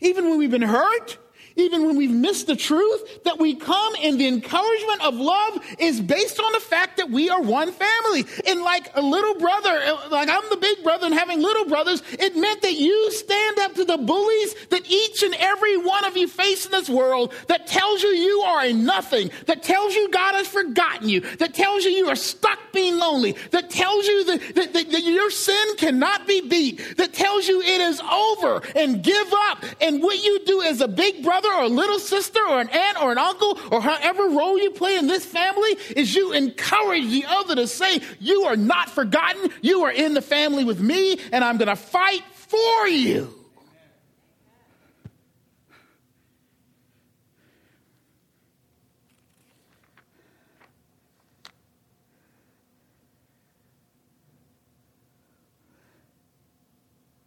Even 0.00 0.28
when 0.28 0.38
we've 0.38 0.50
been 0.50 0.60
hurt? 0.60 1.16
Even 1.60 1.86
when 1.86 1.96
we've 1.96 2.10
missed 2.10 2.46
the 2.46 2.56
truth, 2.56 3.24
that 3.24 3.38
we 3.38 3.54
come 3.54 3.94
and 4.02 4.20
the 4.20 4.26
encouragement 4.26 5.02
of 5.02 5.14
love 5.14 5.58
is 5.78 6.00
based 6.00 6.40
on 6.40 6.52
the 6.52 6.60
fact 6.60 6.96
that 6.96 7.10
we 7.10 7.28
are 7.28 7.40
one 7.40 7.72
family. 7.72 8.24
And 8.46 8.62
like 8.62 8.90
a 8.94 9.02
little 9.02 9.34
brother, 9.34 9.98
like 10.10 10.28
I'm 10.28 10.48
the 10.50 10.56
big 10.56 10.82
brother 10.82 11.06
and 11.06 11.14
having 11.14 11.40
little 11.40 11.66
brothers, 11.66 12.02
it 12.12 12.36
meant 12.36 12.62
that 12.62 12.74
you 12.74 13.12
stand 13.12 13.58
up 13.58 13.74
to 13.74 13.84
the 13.84 13.98
bullies 13.98 14.54
that 14.70 14.90
each 14.90 15.22
and 15.22 15.34
every 15.38 15.76
one 15.76 16.04
of 16.04 16.16
you 16.16 16.28
face 16.28 16.64
in 16.64 16.72
this 16.72 16.88
world 16.88 17.34
that 17.48 17.66
tells 17.66 18.02
you 18.02 18.10
you 18.10 18.40
are 18.40 18.64
a 18.64 18.72
nothing, 18.72 19.30
that 19.46 19.62
tells 19.62 19.94
you 19.94 20.08
God 20.10 20.34
has 20.34 20.48
forgotten 20.48 21.08
you, 21.08 21.20
that 21.36 21.54
tells 21.54 21.84
you 21.84 21.90
you 21.90 22.08
are 22.08 22.16
stuck 22.16 22.58
being 22.72 22.98
lonely, 22.98 23.36
that 23.50 23.70
tells 23.70 24.06
you 24.06 24.24
that, 24.24 24.54
that, 24.54 24.72
that, 24.72 24.90
that 24.90 25.02
your 25.02 25.30
sin 25.30 25.76
cannot 25.76 26.26
be 26.26 26.40
beat, 26.40 26.96
that 26.96 27.12
tells 27.12 27.48
you 27.48 27.60
it 27.60 27.80
is 27.80 28.00
over 28.00 28.62
and 28.76 29.02
give 29.02 29.32
up. 29.50 29.64
And 29.80 30.02
what 30.02 30.22
you 30.22 30.44
do 30.44 30.62
as 30.62 30.80
a 30.80 30.88
big 30.88 31.22
brother 31.22 31.40
brother 31.40 31.49
or 31.58 31.64
a 31.64 31.68
little 31.68 31.98
sister 31.98 32.40
or 32.48 32.60
an 32.60 32.68
aunt 32.68 33.02
or 33.02 33.12
an 33.12 33.18
uncle 33.18 33.58
or 33.70 33.80
however 33.80 34.24
role 34.28 34.58
you 34.58 34.70
play 34.70 34.96
in 34.96 35.06
this 35.06 35.24
family 35.24 35.70
is 35.96 36.14
you 36.14 36.32
encourage 36.32 37.08
the 37.10 37.24
other 37.26 37.54
to 37.56 37.66
say, 37.66 38.00
You 38.18 38.44
are 38.44 38.56
not 38.56 38.90
forgotten. 38.90 39.50
You 39.62 39.82
are 39.84 39.92
in 39.92 40.14
the 40.14 40.22
family 40.22 40.64
with 40.64 40.80
me, 40.80 41.18
and 41.32 41.44
I'm 41.44 41.56
going 41.56 41.68
to 41.68 41.76
fight 41.76 42.22
for 42.32 42.88
you. 42.88 43.34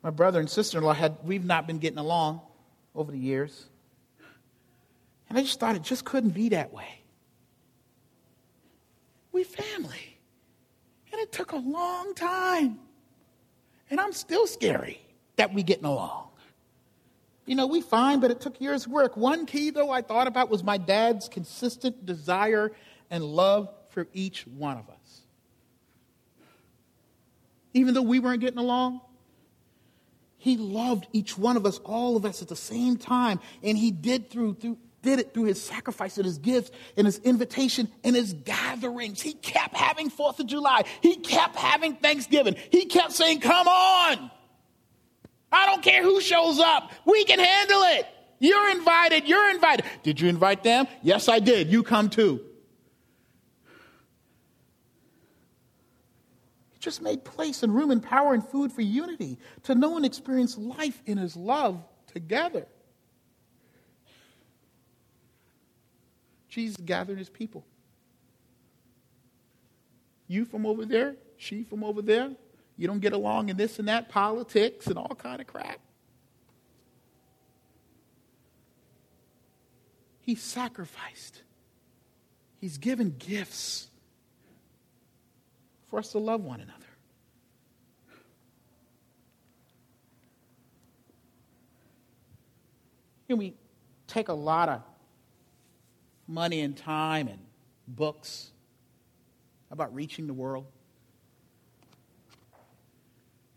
My 0.04 0.10
brother 0.10 0.42
and 0.42 0.50
sister 0.50 0.80
in 0.80 0.84
law 0.84 0.94
had, 0.94 1.18
we've 1.24 1.46
not 1.46 1.66
been 1.66 1.80
getting 1.80 1.98
along 1.98 2.42
over 2.94 3.10
the 3.10 3.18
years. 3.18 3.68
And 5.34 5.40
I 5.40 5.42
just 5.42 5.60
thought 5.60 5.76
it 5.76 5.82
just 5.82 6.06
couldn't 6.06 6.36
be 6.36 6.50
that 6.50 6.72
way. 6.72 7.02
We 9.32 9.44
family. 9.44 10.20
And 11.12 11.20
it 11.20 11.32
took 11.32 11.54
a 11.54 11.58
long 11.58 12.14
time. 12.14 12.78
And 13.90 14.00
I'm 14.00 14.14
still 14.14 14.46
scary 14.46 15.02
that 15.38 15.52
we 15.52 15.64
getting 15.64 15.86
along. 15.86 16.28
You 17.48 17.56
know, 17.56 17.66
we 17.66 17.82
fine, 17.82 18.20
but 18.20 18.30
it 18.30 18.42
took 18.42 18.62
years 18.62 18.86
of 18.86 18.92
work. 18.92 19.18
One 19.18 19.48
key, 19.48 19.72
though, 19.72 19.90
I 19.90 20.04
thought 20.04 20.28
about 20.28 20.52
was 20.52 20.64
my 20.64 20.78
dad's 20.78 21.28
consistent 21.30 22.06
desire 22.06 22.72
and 23.10 23.24
love 23.24 23.74
for 23.90 24.06
each 24.14 24.46
one 24.46 24.78
of 24.78 24.88
us. 24.88 25.22
Even 27.74 27.96
though 27.96 28.04
we 28.04 28.20
weren't 28.20 28.40
getting 28.40 28.60
along, 28.60 29.02
he 30.38 30.58
loved 30.58 31.08
each 31.12 31.40
one 31.40 31.58
of 31.58 31.66
us, 31.66 31.80
all 31.80 32.18
of 32.18 32.24
us 32.24 32.44
at 32.44 32.50
the 32.50 32.56
same 32.56 32.98
time. 32.98 33.40
And 33.64 33.76
he 33.76 33.90
did 33.90 34.30
through, 34.30 34.54
through 34.56 34.78
did 35.04 35.20
it 35.20 35.34
through 35.34 35.44
his 35.44 35.62
sacrifice 35.62 36.18
and 36.18 36.26
his 36.26 36.40
gifts 36.40 36.72
and 36.98 37.06
his 37.06 37.20
invitation 37.20 37.88
and 38.04 38.16
his 38.16 38.34
gatherings. 38.34 39.22
He 39.22 39.34
kept 39.34 39.76
having 39.76 40.10
Fourth 40.10 40.40
of 40.40 40.48
July. 40.48 40.86
He 41.02 41.18
kept 41.18 41.56
having 41.56 41.96
Thanksgiving. 41.98 42.56
He 42.72 42.86
kept 42.86 43.12
saying, 43.12 43.42
Come 43.42 43.68
on. 43.68 44.32
I 45.52 45.68
don't 45.68 45.84
care 45.84 46.02
who 46.02 46.20
shows 46.20 46.60
up. 46.60 46.92
We 47.06 47.26
can 47.26 47.38
handle 47.38 47.82
it. 47.84 48.08
You're 48.40 48.72
invited. 48.72 49.28
You're 49.28 49.52
invited. 49.52 49.86
Did 50.02 50.20
you 50.20 50.28
invite 50.28 50.64
them? 50.64 50.88
Yes, 51.04 51.30
I 51.30 51.40
did. 51.40 51.72
You 51.72 51.84
come 51.84 52.10
too. 52.10 52.42
He 56.72 56.80
just 56.80 57.02
made 57.02 57.24
place 57.24 57.62
and 57.62 57.74
room 57.74 57.92
and 57.92 58.02
power 58.02 58.34
and 58.34 58.44
food 58.44 58.72
for 58.72 58.82
unity 58.82 59.38
to 59.64 59.76
know 59.76 59.96
and 59.96 60.06
experience 60.06 60.58
life 60.58 61.02
in 61.06 61.18
his 61.20 61.36
love 61.36 61.84
together. 62.08 62.66
Jesus 66.54 66.78
gathered 66.78 67.18
his 67.18 67.30
people. 67.30 67.66
You 70.28 70.46
from 70.46 70.68
over 70.68 70.86
there, 70.86 71.16
she 71.36 71.64
from 71.64 71.84
over 71.84 72.04
there. 72.04 72.30
You 72.78 72.86
don't 72.88 73.00
get 73.00 73.12
along 73.12 73.50
in 73.50 73.58
this 73.58 73.80
and 73.80 73.88
that, 73.88 74.08
politics 74.08 74.86
and 74.86 75.00
all 75.00 75.16
kind 75.16 75.42
of 75.42 75.48
crap. 75.48 75.80
He 80.22 80.36
sacrificed. 80.36 81.42
He's 82.62 82.78
given 82.78 83.16
gifts 83.18 83.88
for 85.88 85.98
us 85.98 86.12
to 86.12 86.20
love 86.20 86.42
one 86.42 86.62
another. 86.62 86.86
And 93.28 93.40
we 93.40 93.56
take 94.06 94.28
a 94.28 94.34
lot 94.34 94.70
of 94.70 94.93
money 96.28 96.62
and 96.62 96.76
time 96.76 97.28
and 97.28 97.40
books 97.88 98.52
How 99.70 99.74
about 99.74 99.94
reaching 99.94 100.28
the 100.28 100.34
world. 100.34 100.66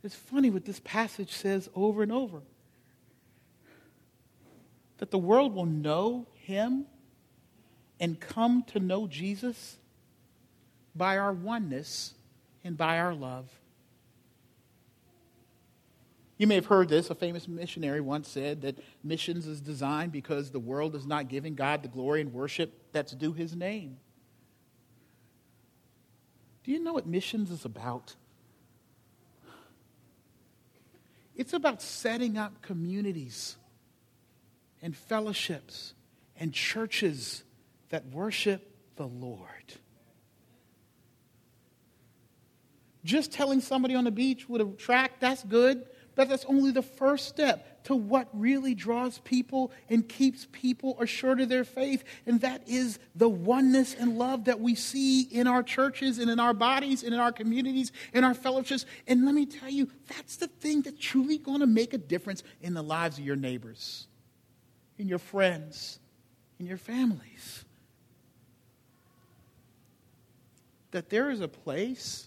It's 0.02 0.14
funny 0.14 0.50
what 0.50 0.64
this 0.64 0.80
passage 0.80 1.32
says 1.32 1.68
over 1.74 2.02
and 2.02 2.12
over 2.12 2.40
that 4.98 5.10
the 5.10 5.18
world 5.18 5.54
will 5.54 5.66
know 5.66 6.26
him 6.34 6.86
and 8.00 8.18
come 8.18 8.62
to 8.68 8.80
know 8.80 9.06
Jesus 9.06 9.76
by 10.94 11.18
our 11.18 11.32
oneness 11.32 12.14
and 12.64 12.76
by 12.76 12.98
our 12.98 13.14
love. 13.14 13.48
You 16.38 16.46
may 16.46 16.56
have 16.56 16.66
heard 16.66 16.88
this. 16.88 17.08
A 17.10 17.14
famous 17.14 17.48
missionary 17.48 18.00
once 18.00 18.28
said 18.28 18.62
that 18.62 18.78
missions 19.02 19.46
is 19.46 19.60
designed 19.60 20.12
because 20.12 20.50
the 20.50 20.58
world 20.58 20.94
is 20.94 21.06
not 21.06 21.28
giving 21.28 21.54
God 21.54 21.82
the 21.82 21.88
glory 21.88 22.20
and 22.20 22.32
worship 22.32 22.92
that's 22.92 23.12
due 23.12 23.32
his 23.32 23.56
name. 23.56 23.96
Do 26.64 26.72
you 26.72 26.80
know 26.80 26.92
what 26.92 27.06
missions 27.06 27.50
is 27.50 27.64
about? 27.64 28.14
It's 31.36 31.52
about 31.52 31.80
setting 31.80 32.36
up 32.36 32.60
communities 32.62 33.56
and 34.82 34.96
fellowships 34.96 35.94
and 36.38 36.52
churches 36.52 37.44
that 37.90 38.06
worship 38.06 38.70
the 38.96 39.06
Lord. 39.06 39.74
Just 43.04 43.32
telling 43.32 43.60
somebody 43.60 43.94
on 43.94 44.04
the 44.04 44.10
beach 44.10 44.48
with 44.48 44.60
a 44.60 44.64
tract, 44.64 45.20
that's 45.20 45.44
good. 45.44 45.86
But 46.16 46.30
that's 46.30 46.46
only 46.46 46.70
the 46.72 46.82
first 46.82 47.28
step 47.28 47.84
to 47.84 47.94
what 47.94 48.28
really 48.32 48.74
draws 48.74 49.18
people 49.18 49.70
and 49.90 50.08
keeps 50.08 50.48
people 50.50 50.96
assured 50.98 51.42
of 51.42 51.50
their 51.50 51.62
faith. 51.62 52.02
And 52.24 52.40
that 52.40 52.66
is 52.66 52.98
the 53.14 53.28
oneness 53.28 53.94
and 53.94 54.18
love 54.18 54.46
that 54.46 54.58
we 54.58 54.74
see 54.74 55.22
in 55.22 55.46
our 55.46 55.62
churches 55.62 56.18
and 56.18 56.30
in 56.30 56.40
our 56.40 56.54
bodies 56.54 57.04
and 57.04 57.12
in 57.12 57.20
our 57.20 57.32
communities 57.32 57.92
and 58.14 58.24
our 58.24 58.32
fellowships. 58.32 58.86
And 59.06 59.26
let 59.26 59.34
me 59.34 59.44
tell 59.44 59.68
you, 59.68 59.90
that's 60.08 60.36
the 60.36 60.48
thing 60.48 60.80
that's 60.80 60.98
truly 60.98 61.36
going 61.36 61.60
to 61.60 61.66
make 61.66 61.92
a 61.92 61.98
difference 61.98 62.42
in 62.62 62.72
the 62.72 62.82
lives 62.82 63.18
of 63.18 63.24
your 63.24 63.36
neighbors, 63.36 64.06
in 64.98 65.08
your 65.08 65.18
friends, 65.18 65.98
in 66.58 66.64
your 66.64 66.78
families. 66.78 67.62
That 70.92 71.10
there 71.10 71.28
is 71.28 71.42
a 71.42 71.48
place 71.48 72.26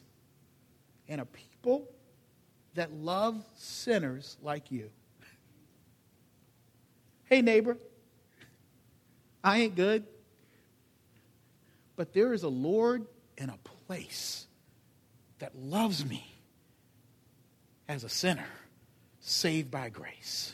and 1.07 1.19
a 1.19 1.25
people 1.25 1.87
that 2.79 2.93
love 2.93 3.35
sinners 3.57 4.37
like 4.41 4.71
you. 4.71 4.89
Hey, 7.25 7.41
neighbor, 7.41 7.75
I 9.43 9.59
ain't 9.59 9.75
good, 9.75 10.05
but 11.97 12.13
there 12.13 12.31
is 12.31 12.43
a 12.43 12.47
Lord 12.47 13.05
and 13.37 13.51
a 13.51 13.57
place 13.85 14.47
that 15.39 15.57
loves 15.57 16.05
me 16.05 16.25
as 17.89 18.05
a 18.05 18.09
sinner, 18.09 18.47
saved 19.19 19.69
by 19.69 19.89
grace. 19.89 20.53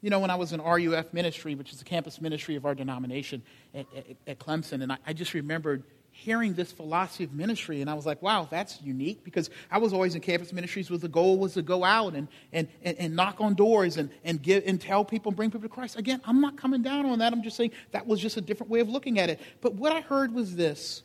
You 0.00 0.08
know, 0.08 0.20
when 0.20 0.30
I 0.30 0.36
was 0.36 0.54
in 0.54 0.62
RUF 0.62 1.12
ministry, 1.12 1.54
which 1.54 1.72
is 1.72 1.78
the 1.78 1.84
campus 1.84 2.22
ministry 2.22 2.56
of 2.56 2.64
our 2.64 2.74
denomination 2.74 3.42
at, 3.74 3.84
at, 3.94 4.06
at 4.26 4.38
Clemson, 4.38 4.82
and 4.82 4.92
I, 4.92 4.96
I 5.06 5.12
just 5.12 5.34
remembered 5.34 5.82
hearing 6.18 6.54
this 6.54 6.72
philosophy 6.72 7.24
of 7.24 7.34
ministry, 7.34 7.82
and 7.82 7.90
I 7.90 7.94
was 7.94 8.06
like, 8.06 8.22
wow, 8.22 8.48
that's 8.50 8.80
unique 8.80 9.22
because 9.22 9.50
I 9.70 9.76
was 9.76 9.92
always 9.92 10.14
in 10.14 10.22
campus 10.22 10.50
ministries 10.50 10.88
where 10.88 10.98
the 10.98 11.08
goal 11.08 11.38
was 11.38 11.54
to 11.54 11.62
go 11.62 11.84
out 11.84 12.14
and, 12.14 12.26
and, 12.54 12.68
and, 12.82 12.96
and, 12.98 13.14
knock 13.14 13.36
on 13.38 13.52
doors 13.52 13.98
and, 13.98 14.08
and, 14.24 14.42
give, 14.42 14.64
and 14.66 14.80
tell 14.80 15.04
people 15.04 15.30
and 15.30 15.36
bring 15.36 15.50
people 15.50 15.68
to 15.68 15.74
Christ. 15.74 15.98
Again, 15.98 16.22
I'm 16.24 16.40
not 16.40 16.56
coming 16.56 16.80
down 16.80 17.04
on 17.04 17.18
that. 17.18 17.34
I'm 17.34 17.42
just 17.42 17.56
saying 17.56 17.72
that 17.90 18.06
was 18.06 18.18
just 18.18 18.38
a 18.38 18.40
different 18.40 18.70
way 18.70 18.80
of 18.80 18.88
looking 18.88 19.18
at 19.18 19.28
it. 19.28 19.40
But 19.60 19.74
what 19.74 19.92
I 19.92 20.00
heard 20.00 20.32
was 20.32 20.56
this 20.56 21.02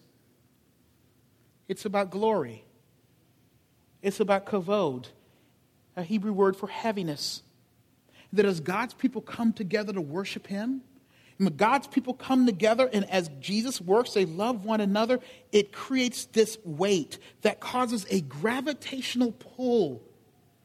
it's 1.68 1.84
about 1.84 2.10
glory, 2.10 2.64
it's 4.02 4.22
about 4.22 4.46
kavod, 4.46 5.08
a 5.98 6.04
Hebrew 6.04 6.32
word 6.32 6.56
for 6.56 6.68
heaviness. 6.68 7.44
That 8.34 8.46
as 8.46 8.62
God's 8.62 8.94
people 8.94 9.20
come 9.20 9.52
together 9.52 9.92
to 9.92 10.00
worship 10.00 10.48
Him, 10.48 10.84
God's 11.50 11.88
people 11.88 12.14
come 12.14 12.46
together 12.46 12.90
and 12.94 13.10
as 13.10 13.30
Jesus 13.40 13.82
works, 13.82 14.14
they 14.14 14.26
love 14.26 14.64
one 14.64 14.80
another, 14.80 15.20
it 15.52 15.72
creates 15.72 16.26
this 16.26 16.58
weight 16.64 17.18
that 17.42 17.60
causes 17.60 18.06
a 18.10 18.22
gravitational 18.22 19.32
pull 19.32 20.04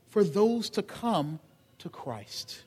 for 0.08 0.22
those 0.22 0.68
to 0.70 0.82
come 0.82 1.40
to 1.78 1.88
Christ. 1.88 2.62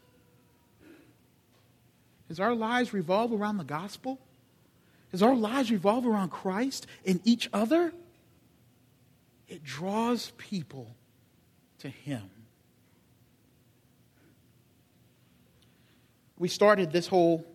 As 2.29 2.39
our 2.39 2.55
lives 2.55 2.93
revolve 2.93 3.31
around 3.31 3.57
the 3.57 3.63
gospel, 3.63 4.19
as 5.11 5.23
our 5.23 5.35
lives 5.35 5.71
revolve 5.71 6.05
around 6.05 6.29
Christ 6.29 6.85
and 7.05 7.19
each 7.25 7.49
other, 7.53 7.91
it 9.47 9.63
draws 9.63 10.31
people 10.37 10.95
to 11.79 11.89
Him. 11.89 12.29
We 16.37 16.47
started 16.47 16.91
this 16.91 17.07
whole 17.07 17.45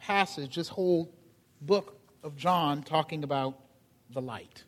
passage, 0.00 0.56
this 0.56 0.68
whole 0.68 1.12
book 1.60 1.98
of 2.22 2.36
John, 2.36 2.82
talking 2.82 3.22
about 3.24 3.58
the 4.10 4.20
light. 4.20 4.64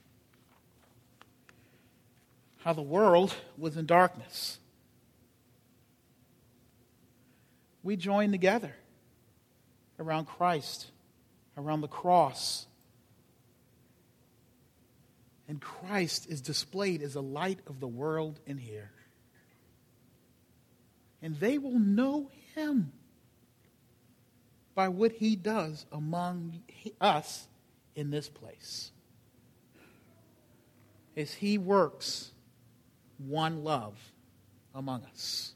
How 2.58 2.72
the 2.72 2.82
world 2.82 3.34
was 3.58 3.76
in 3.76 3.86
darkness. 3.86 4.58
We 7.82 7.96
join 7.96 8.30
together 8.30 8.74
around 9.98 10.26
Christ, 10.26 10.90
around 11.56 11.80
the 11.80 11.88
cross. 11.88 12.66
And 15.48 15.60
Christ 15.60 16.28
is 16.28 16.40
displayed 16.40 17.02
as 17.02 17.14
the 17.14 17.22
light 17.22 17.58
of 17.66 17.80
the 17.80 17.88
world 17.88 18.38
in 18.46 18.58
here. 18.58 18.92
And 21.20 21.36
they 21.36 21.58
will 21.58 21.78
know 21.78 22.30
him 22.54 22.92
by 24.74 24.88
what 24.88 25.12
he 25.12 25.36
does 25.36 25.86
among 25.92 26.62
us 27.00 27.48
in 27.94 28.10
this 28.10 28.28
place. 28.28 28.90
As 31.16 31.32
he 31.34 31.58
works 31.58 32.32
one 33.18 33.64
love 33.64 33.98
among 34.74 35.04
us. 35.04 35.54